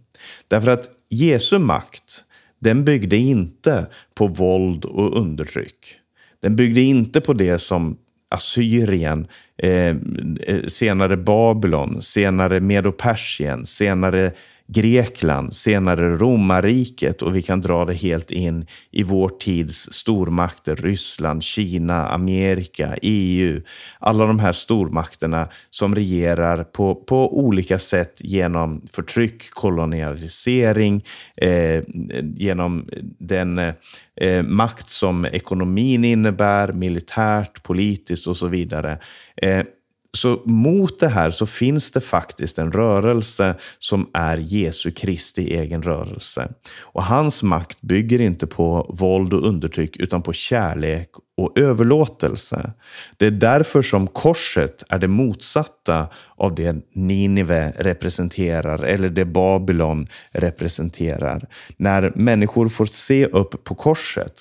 Därför 0.48 0.72
att 0.72 0.90
Jesu 1.10 1.60
makt, 1.60 2.24
den 2.64 2.86
byggde 2.86 3.18
inte 3.18 3.88
på 4.16 4.28
våld 4.28 4.86
och 4.86 5.18
undertryck. 5.18 5.96
Den 6.42 6.56
byggde 6.56 6.82
inte 6.82 7.22
på 7.22 7.34
det 7.34 7.58
som 7.58 7.98
Assyrien, 8.30 9.28
eh, 9.58 9.96
eh 10.48 10.66
senare 10.68 11.18
Babylon, 11.18 12.02
senare 12.02 12.60
Medo-Persien, 12.60 13.66
senare 13.66 14.32
Grekland, 14.68 15.56
senare 15.56 16.16
romarriket 16.18 17.22
och 17.22 17.36
vi 17.36 17.42
kan 17.42 17.62
dra 17.62 17.86
det 17.86 17.94
helt 17.94 18.32
in 18.32 18.66
i 18.92 19.04
vår 19.04 19.30
tids 19.30 19.94
stormakter, 19.94 20.76
Ryssland, 20.76 21.44
Kina, 21.44 22.08
Amerika, 22.08 22.96
EU. 23.02 23.62
Alla 24.00 24.26
de 24.26 24.40
här 24.40 24.52
stormakterna 24.52 25.48
som 25.70 25.96
regerar 25.96 26.64
på, 26.64 26.96
på 26.96 27.40
olika 27.40 27.80
sätt 27.80 28.22
genom 28.24 28.82
förtryck, 28.92 29.50
kolonialisering, 29.50 31.06
eh, 31.38 31.84
genom 32.36 32.88
den 33.20 33.60
eh, 34.16 34.44
makt 34.44 34.90
som 34.90 35.26
ekonomin 35.26 36.06
innebär, 36.06 36.74
militärt, 36.74 37.64
politiskt 37.64 38.28
och 38.28 38.38
så 38.38 38.48
vidare. 38.48 39.00
Eh, 39.36 39.64
så 40.18 40.42
mot 40.46 41.00
det 41.00 41.08
här 41.08 41.30
så 41.30 41.46
finns 41.46 41.92
det 41.92 42.02
faktiskt 42.02 42.60
en 42.60 42.72
rörelse 42.72 43.56
som 43.80 44.10
är 44.14 44.38
Jesu 44.38 44.92
Kristi 44.92 45.56
egen 45.56 45.84
rörelse. 45.84 46.52
Och 46.80 47.04
hans 47.04 47.44
makt 47.44 47.82
bygger 47.82 48.22
inte 48.22 48.48
på 48.48 48.96
våld 49.00 49.34
och 49.34 49.48
undertryck 49.48 49.98
utan 49.98 50.22
på 50.22 50.34
kärlek 50.34 51.10
och 51.38 51.60
överlåtelse. 51.60 52.74
Det 53.18 53.26
är 53.26 53.32
därför 53.32 53.82
som 53.82 54.08
korset 54.08 54.84
är 54.90 55.00
det 55.00 55.08
motsatta 55.08 56.08
av 56.36 56.56
det 56.56 56.76
Ninive 56.94 57.74
representerar 57.78 58.84
eller 58.84 59.10
det 59.10 59.26
Babylon 59.26 60.08
representerar. 60.32 61.48
När 61.78 62.12
människor 62.16 62.70
får 62.70 62.86
se 62.86 63.26
upp 63.26 63.64
på 63.64 63.76
korset 63.76 64.34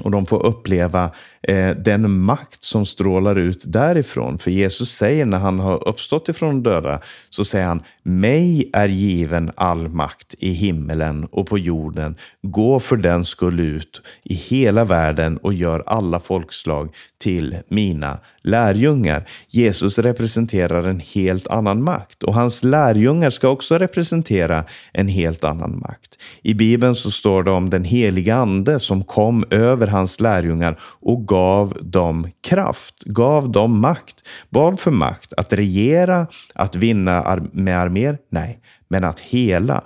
och 0.00 0.10
de 0.10 0.26
får 0.26 0.46
uppleva 0.46 1.10
eh, 1.42 1.70
den 1.70 2.20
makt 2.20 2.64
som 2.64 2.86
strålar 2.86 3.36
ut 3.36 3.62
därifrån. 3.66 4.38
För 4.38 4.50
Jesus 4.50 4.90
säger 4.90 5.26
när 5.26 5.38
han 5.38 5.60
har 5.60 5.88
uppstått 5.88 6.28
ifrån 6.28 6.62
de 6.62 6.70
döda, 6.70 7.00
så 7.30 7.44
säger 7.44 7.66
han, 7.66 7.82
mig 8.02 8.70
är 8.72 8.88
given 8.88 9.50
all 9.56 9.88
makt 9.88 10.34
i 10.38 10.52
himmelen 10.52 11.24
och 11.24 11.46
på 11.46 11.58
jorden. 11.58 12.16
Gå 12.42 12.80
för 12.80 12.96
den 12.96 13.24
skull 13.24 13.60
ut 13.60 14.02
i 14.24 14.34
hela 14.34 14.84
världen 14.84 15.36
och 15.36 15.54
gör 15.54 15.82
alla 15.86 16.20
folkslag 16.20 16.94
till 17.18 17.56
mina 17.68 18.18
lärjungar. 18.42 19.28
Jesus 19.48 19.98
representerar 19.98 20.88
en 20.88 21.00
helt 21.00 21.46
annan 21.46 21.82
makt 21.82 22.22
och 22.22 22.34
hans 22.34 22.64
lärjungar 22.64 23.30
ska 23.30 23.48
också 23.48 23.78
representera 23.78 24.64
en 24.92 25.08
helt 25.08 25.44
annan 25.44 25.78
makt. 25.78 26.18
I 26.42 26.54
Bibeln 26.54 26.94
så 26.94 27.10
står 27.10 27.42
det 27.42 27.50
om 27.50 27.70
den 27.70 27.84
heliga 27.84 28.36
ande 28.36 28.80
som 28.80 29.04
kom 29.04 29.44
över 29.50 29.86
hans 29.86 30.20
lärjungar 30.20 30.80
och 30.82 31.28
gav 31.28 31.78
dem 31.80 32.28
kraft, 32.42 33.02
gav 33.04 33.52
dem 33.52 33.80
makt. 33.80 34.24
Vad 34.48 34.80
för 34.80 34.90
makt? 34.90 35.32
Att 35.36 35.52
regera, 35.52 36.26
att 36.54 36.76
vinna 36.76 37.40
med 37.52 37.80
arméer? 37.80 38.18
Nej, 38.30 38.60
men 38.88 39.04
att 39.04 39.20
hela 39.20 39.84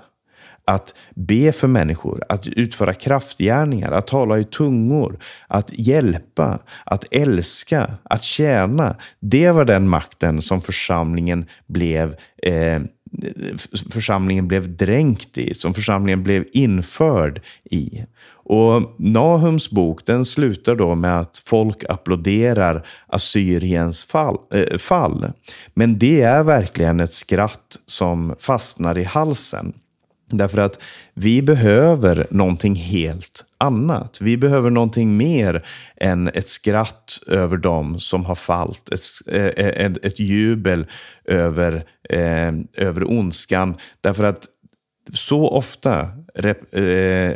att 0.67 0.95
be 1.15 1.53
för 1.53 1.69
människor, 1.69 2.23
att 2.29 2.47
utföra 2.47 2.95
kraftgärningar, 2.95 3.93
att 3.93 4.07
tala 4.07 4.39
i 4.39 4.45
tungor, 4.45 5.19
att 5.49 5.79
hjälpa, 5.79 6.59
att 6.85 7.05
älska, 7.11 7.91
att 8.03 8.23
tjäna. 8.23 8.97
Det 9.21 9.51
var 9.51 9.65
den 9.65 9.89
makten 9.89 10.43
som 10.43 10.63
församlingen 10.63 11.47
blev 11.67 12.17
eh, 12.43 12.81
församlingen 13.91 14.49
blev 14.49 14.77
dränkt 14.77 15.39
i, 15.39 15.55
som 15.55 15.75
församlingen 15.75 16.23
blev 16.23 16.45
införd 16.53 17.41
i. 17.65 18.05
Och 18.33 18.95
Nahums 18.99 19.71
bok 19.71 20.07
den 20.07 20.25
slutar 20.25 20.75
då 20.75 20.95
med 20.95 21.19
att 21.19 21.43
folk 21.45 21.85
applåderar 21.89 22.87
Assyriens 23.07 24.05
fall, 24.05 24.39
äh, 24.55 24.79
fall. 24.79 25.33
Men 25.75 25.99
det 25.99 26.23
är 26.23 26.43
verkligen 26.43 27.01
ett 27.01 27.15
skratt 27.15 27.79
som 27.87 28.35
fastnar 28.39 28.99
i 28.99 29.05
halsen. 29.05 29.73
Därför 30.27 30.59
att 30.59 30.81
vi 31.15 31.43
behöver 31.43 32.27
någonting 32.31 32.75
helt 32.75 33.45
annat. 33.59 34.19
Vi 34.21 34.37
behöver 34.37 34.71
någonting 34.71 35.17
mer 35.17 35.67
än 35.97 36.29
ett 36.29 36.49
skratt 36.49 37.19
över 37.27 37.57
dem 37.57 38.01
som 38.01 38.25
har 38.25 38.35
fallit. 38.35 38.93
Ett, 38.93 39.29
ett, 39.59 40.05
ett 40.05 40.21
jubel 40.21 40.87
över, 41.25 41.85
eh, 42.11 42.53
över 42.73 43.11
ondskan. 43.11 43.77
Därför 44.01 44.25
att 44.25 44.49
så 45.13 45.49
ofta 45.49 46.01
eh, 46.73 47.33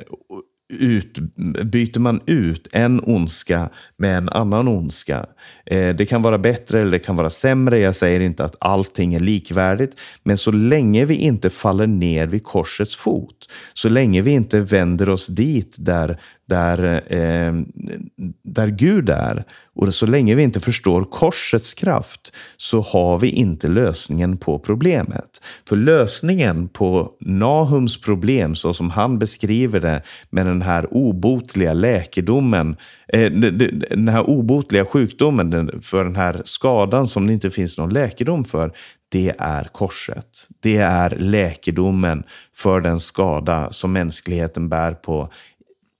ut, 0.69 1.19
byter 1.65 1.99
man 1.99 2.21
ut 2.27 2.69
en 2.73 3.01
ondska 3.01 3.71
med 3.97 4.19
en 4.19 4.29
annan 4.29 4.69
ondska. 4.69 5.27
Eh, 5.67 5.95
det 5.95 6.07
kan 6.07 6.23
vara 6.23 6.39
bättre 6.39 6.81
eller 6.81 6.91
det 6.91 6.99
kan 6.99 7.17
vara 7.17 7.31
sämre. 7.31 7.79
Jag 7.79 7.95
säger 7.95 8.21
inte 8.21 8.45
att 8.45 8.57
allting 8.61 9.15
är 9.15 9.21
likvärdigt. 9.21 9.97
Men 10.23 10.39
så 10.39 10.51
länge 10.51 11.05
vi 11.05 11.15
inte 11.15 11.51
faller 11.51 11.87
ner 11.87 12.27
vid 12.27 12.45
korsets 12.45 12.97
fot, 12.97 13.49
så 13.75 13.89
länge 13.89 14.23
vi 14.23 14.31
inte 14.31 14.61
vänder 14.61 15.09
oss 15.11 15.27
dit 15.27 15.77
där, 15.79 16.21
där, 16.49 17.05
eh, 17.13 17.53
där 18.43 18.69
Gud 18.69 19.11
är. 19.11 19.45
Och 19.75 19.95
så 19.95 20.07
länge 20.07 20.35
vi 20.35 20.43
inte 20.43 20.61
förstår 20.61 21.05
korsets 21.05 21.75
kraft 21.75 22.33
så 22.57 22.81
har 22.81 23.19
vi 23.19 23.29
inte 23.29 23.69
lösningen 23.69 24.37
på 24.37 24.59
problemet. 24.59 25.43
För 25.69 25.77
lösningen 25.77 26.69
på 26.69 27.13
Nahums 27.21 28.01
problem, 28.01 28.55
så 28.55 28.75
som 28.75 28.91
han 28.91 29.19
beskriver 29.19 29.81
det 29.81 30.03
med 30.31 30.47
den 30.47 30.63
här 30.63 30.95
obotliga 30.95 31.73
läkedomen, 31.73 32.77
eh, 33.09 33.33
den 33.33 34.09
här 34.09 34.31
obotliga 34.31 34.85
sjukdomen 34.85 35.83
för 35.83 36.05
den 36.05 36.17
här 36.17 36.43
skadan 36.45 37.09
som 37.09 37.27
det 37.27 37.33
inte 37.33 37.51
finns 37.51 37.79
någon 37.79 37.93
läkedom 37.93 38.45
för, 38.45 38.73
det 39.09 39.35
är 39.39 39.65
korset. 39.65 40.49
Det 40.61 40.77
är 40.77 41.11
läkedomen 41.11 42.23
för 42.55 42.81
den 42.81 43.01
skada 43.01 43.71
som 43.71 43.93
mänskligheten 43.93 44.69
bär 44.69 44.93
på 44.93 45.31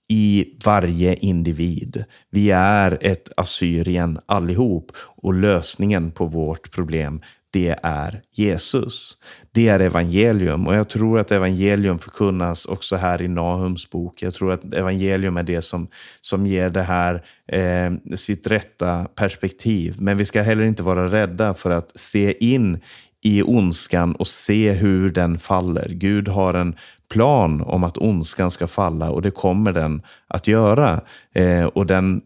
i 0.09 0.45
varje 0.65 1.15
individ. 1.15 2.03
Vi 2.29 2.51
är 2.51 2.97
ett 3.01 3.29
Assyrien 3.37 4.19
allihop 4.25 4.91
och 4.97 5.33
lösningen 5.33 6.11
på 6.11 6.25
vårt 6.25 6.71
problem 6.71 7.21
det 7.51 7.75
är 7.83 8.21
Jesus. 8.31 9.17
Det 9.51 9.67
är 9.67 9.79
evangelium 9.79 10.67
och 10.67 10.75
jag 10.75 10.89
tror 10.89 11.19
att 11.19 11.31
evangelium 11.31 11.99
förkunnas 11.99 12.65
också 12.65 12.95
här 12.95 13.21
i 13.21 13.27
Nahums 13.27 13.89
bok. 13.89 14.21
Jag 14.21 14.33
tror 14.33 14.51
att 14.51 14.73
evangelium 14.73 15.37
är 15.37 15.43
det 15.43 15.61
som, 15.61 15.87
som 16.21 16.47
ger 16.47 16.69
det 16.69 16.83
här 16.83 17.23
eh, 17.47 18.15
sitt 18.15 18.47
rätta 18.47 19.05
perspektiv. 19.15 19.95
Men 19.99 20.17
vi 20.17 20.25
ska 20.25 20.41
heller 20.41 20.63
inte 20.63 20.83
vara 20.83 21.07
rädda 21.07 21.53
för 21.53 21.69
att 21.69 21.99
se 21.99 22.45
in 22.53 22.79
i 23.21 23.43
ondskan 23.43 24.15
och 24.15 24.27
se 24.27 24.71
hur 24.71 25.09
den 25.09 25.39
faller. 25.39 25.89
Gud 25.89 26.27
har 26.27 26.53
en 26.53 26.75
plan 27.09 27.61
om 27.61 27.83
att 27.83 27.97
ondskan 27.97 28.51
ska 28.51 28.67
falla 28.67 29.11
och 29.11 29.21
det 29.21 29.31
kommer 29.31 29.71
den 29.71 30.01
att 30.27 30.47
göra. 30.47 31.01
Eh, 31.33 31.65
och, 31.65 31.85
den, 31.85 32.21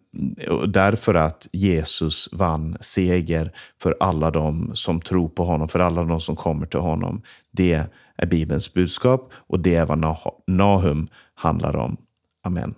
därför 0.68 1.16
att 1.16 1.48
Jesus 1.52 2.30
vann 2.32 2.78
seger 2.80 3.52
för 3.82 3.96
alla 4.00 4.32
de 4.32 4.72
som 4.74 5.02
tror 5.02 5.30
på 5.30 5.44
honom, 5.44 5.68
för 5.68 5.80
alla 5.80 6.04
de 6.04 6.20
som 6.20 6.36
kommer 6.36 6.66
till 6.66 6.80
honom. 6.80 7.22
Det 7.52 7.86
är 8.18 8.26
Bibelns 8.26 8.74
budskap 8.74 9.32
och 9.34 9.60
det 9.60 9.76
är 9.76 9.86
vad 9.86 10.22
Nahum 10.48 11.08
handlar 11.36 11.76
om. 11.76 11.98
Amen. 12.44 12.76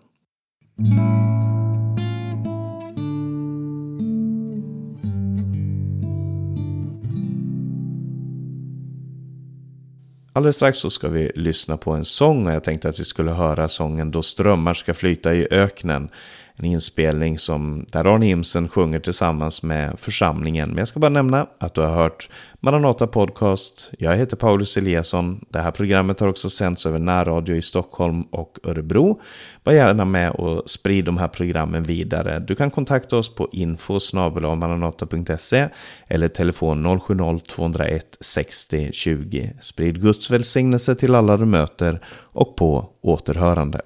Alldeles 10.35 10.55
strax 10.55 10.79
så 10.79 10.89
ska 10.89 11.09
vi 11.09 11.31
lyssna 11.35 11.77
på 11.77 11.91
en 11.91 12.05
sång 12.05 12.47
och 12.47 12.53
jag 12.53 12.63
tänkte 12.63 12.89
att 12.89 12.99
vi 12.99 13.03
skulle 13.03 13.31
höra 13.31 13.67
sången 13.67 14.11
Då 14.11 14.21
strömmar 14.21 14.73
ska 14.73 14.93
flyta 14.93 15.33
i 15.33 15.47
öknen 15.51 16.09
en 16.57 16.65
inspelning 16.65 17.39
som, 17.39 17.85
där 17.91 18.13
Arne 18.15 18.29
Imsen 18.29 18.69
sjunger 18.69 18.99
tillsammans 18.99 19.63
med 19.63 19.99
församlingen. 19.99 20.69
Men 20.69 20.77
jag 20.77 20.87
ska 20.87 20.99
bara 20.99 21.09
nämna 21.09 21.47
att 21.59 21.73
du 21.73 21.81
har 21.81 21.95
hört 21.95 22.29
Maranata 22.59 23.07
Podcast. 23.07 23.91
Jag 23.99 24.15
heter 24.15 24.37
Paulus 24.37 24.77
Eliasson. 24.77 25.45
Det 25.49 25.59
här 25.59 25.71
programmet 25.71 26.19
har 26.19 26.27
också 26.27 26.49
sänds 26.49 26.85
över 26.85 26.99
närradio 26.99 27.55
i 27.55 27.61
Stockholm 27.61 28.21
och 28.21 28.59
Örebro. 28.63 29.21
Var 29.63 29.73
gärna 29.73 30.05
med 30.05 30.31
och 30.31 30.69
sprid 30.69 31.05
de 31.05 31.17
här 31.17 31.27
programmen 31.27 31.83
vidare. 31.83 32.39
Du 32.39 32.55
kan 32.55 32.71
kontakta 32.71 33.17
oss 33.17 33.35
på 33.35 33.49
info 33.51 33.99
maranata.se 34.13 35.67
eller 36.07 36.27
telefon 36.27 36.87
070-201 36.87 38.01
60 38.19 38.89
20. 38.93 39.53
Sprid 39.61 40.01
Guds 40.01 40.31
välsignelse 40.31 40.95
till 40.95 41.15
alla 41.15 41.37
du 41.37 41.45
möter 41.45 42.05
och 42.33 42.55
på 42.55 42.89
återhörande 43.01 43.81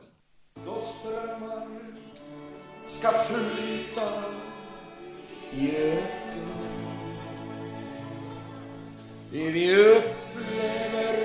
ska 2.89 3.12
flyta 3.12 4.23
i 5.52 5.75
öknen. 5.75 6.69
Det 9.32 9.52
vi 9.52 9.75
upplever 9.75 11.15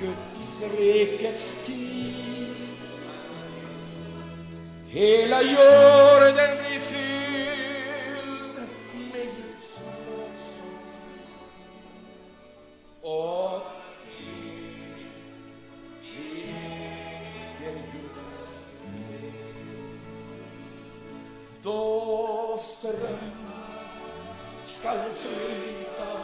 Guds 0.00 0.62
rikets 0.78 1.56
tid. 1.64 2.54
Hela 4.88 5.42
jorden 5.42 6.56
blir 6.58 6.80
fylld 6.80 8.56
med 9.12 9.26
Guds 9.36 9.80
lovsång. 10.06 10.80
Då 21.62 22.56
strömmar 22.58 23.60
skall 24.64 25.10
flyta 25.10 26.20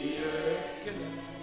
i 0.00 0.18
öknen. 0.18 1.33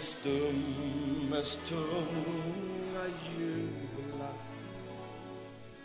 Den 0.00 0.06
stummes 0.06 1.58
tunga 1.68 3.04
jubla 3.38 4.30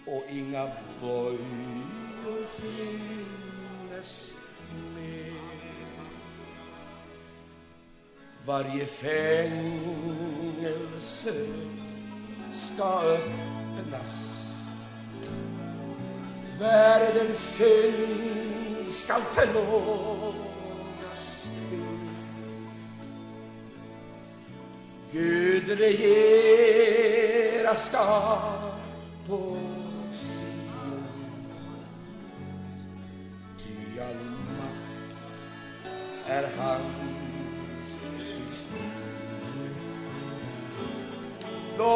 och 0.06 0.24
inga 0.30 0.72
bojor 1.02 2.44
finnes 2.48 4.36
mer. 4.96 5.34
Varje 8.46 8.86
fängelse 8.86 9.56
ska 12.54 13.00
öppnas 13.00 14.46
Världens 16.60 17.38
synd 17.38 18.90
skall 18.90 19.22
förlåtas 19.34 20.55
Gud 25.16 25.80
regera 25.80 27.76
ska 27.76 28.38
på 29.28 29.58
Sion 30.14 31.08
Ty 33.58 34.00
all 34.00 34.26
makt 34.58 35.92
är 36.28 36.44
hans 36.58 38.00
Då 41.78 41.94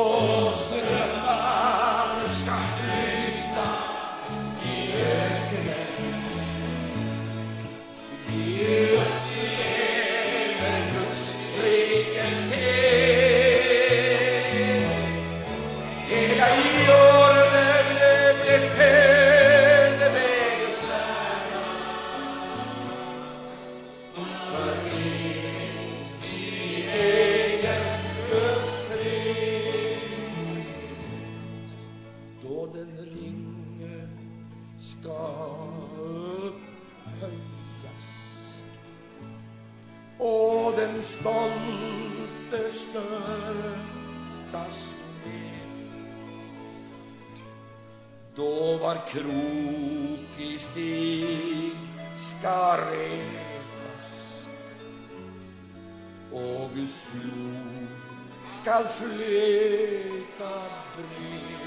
skall 58.61 58.85
flyta 58.87 60.53
bred. 60.95 61.59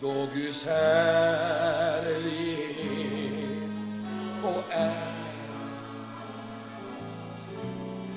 Då 0.00 0.28
Guds 0.34 0.64
härlighet 0.64 2.12
och 4.42 4.64
är 4.70 5.12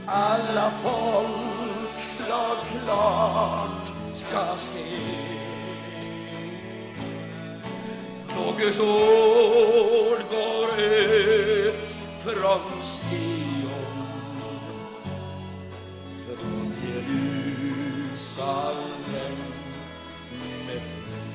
alla 0.06 0.72
folkslag 0.72 2.58
klart 2.84 3.92
ska 4.14 4.56
se. 4.56 4.80
Då 8.36 8.54
Guds 8.58 8.80
ord 8.80 10.20
går 10.30 10.80
ut 10.80 11.90
från 12.24 12.62
Sion, 12.84 13.55
Jerusalem 17.08 18.76
med 20.68 20.82
frid. 20.82 21.26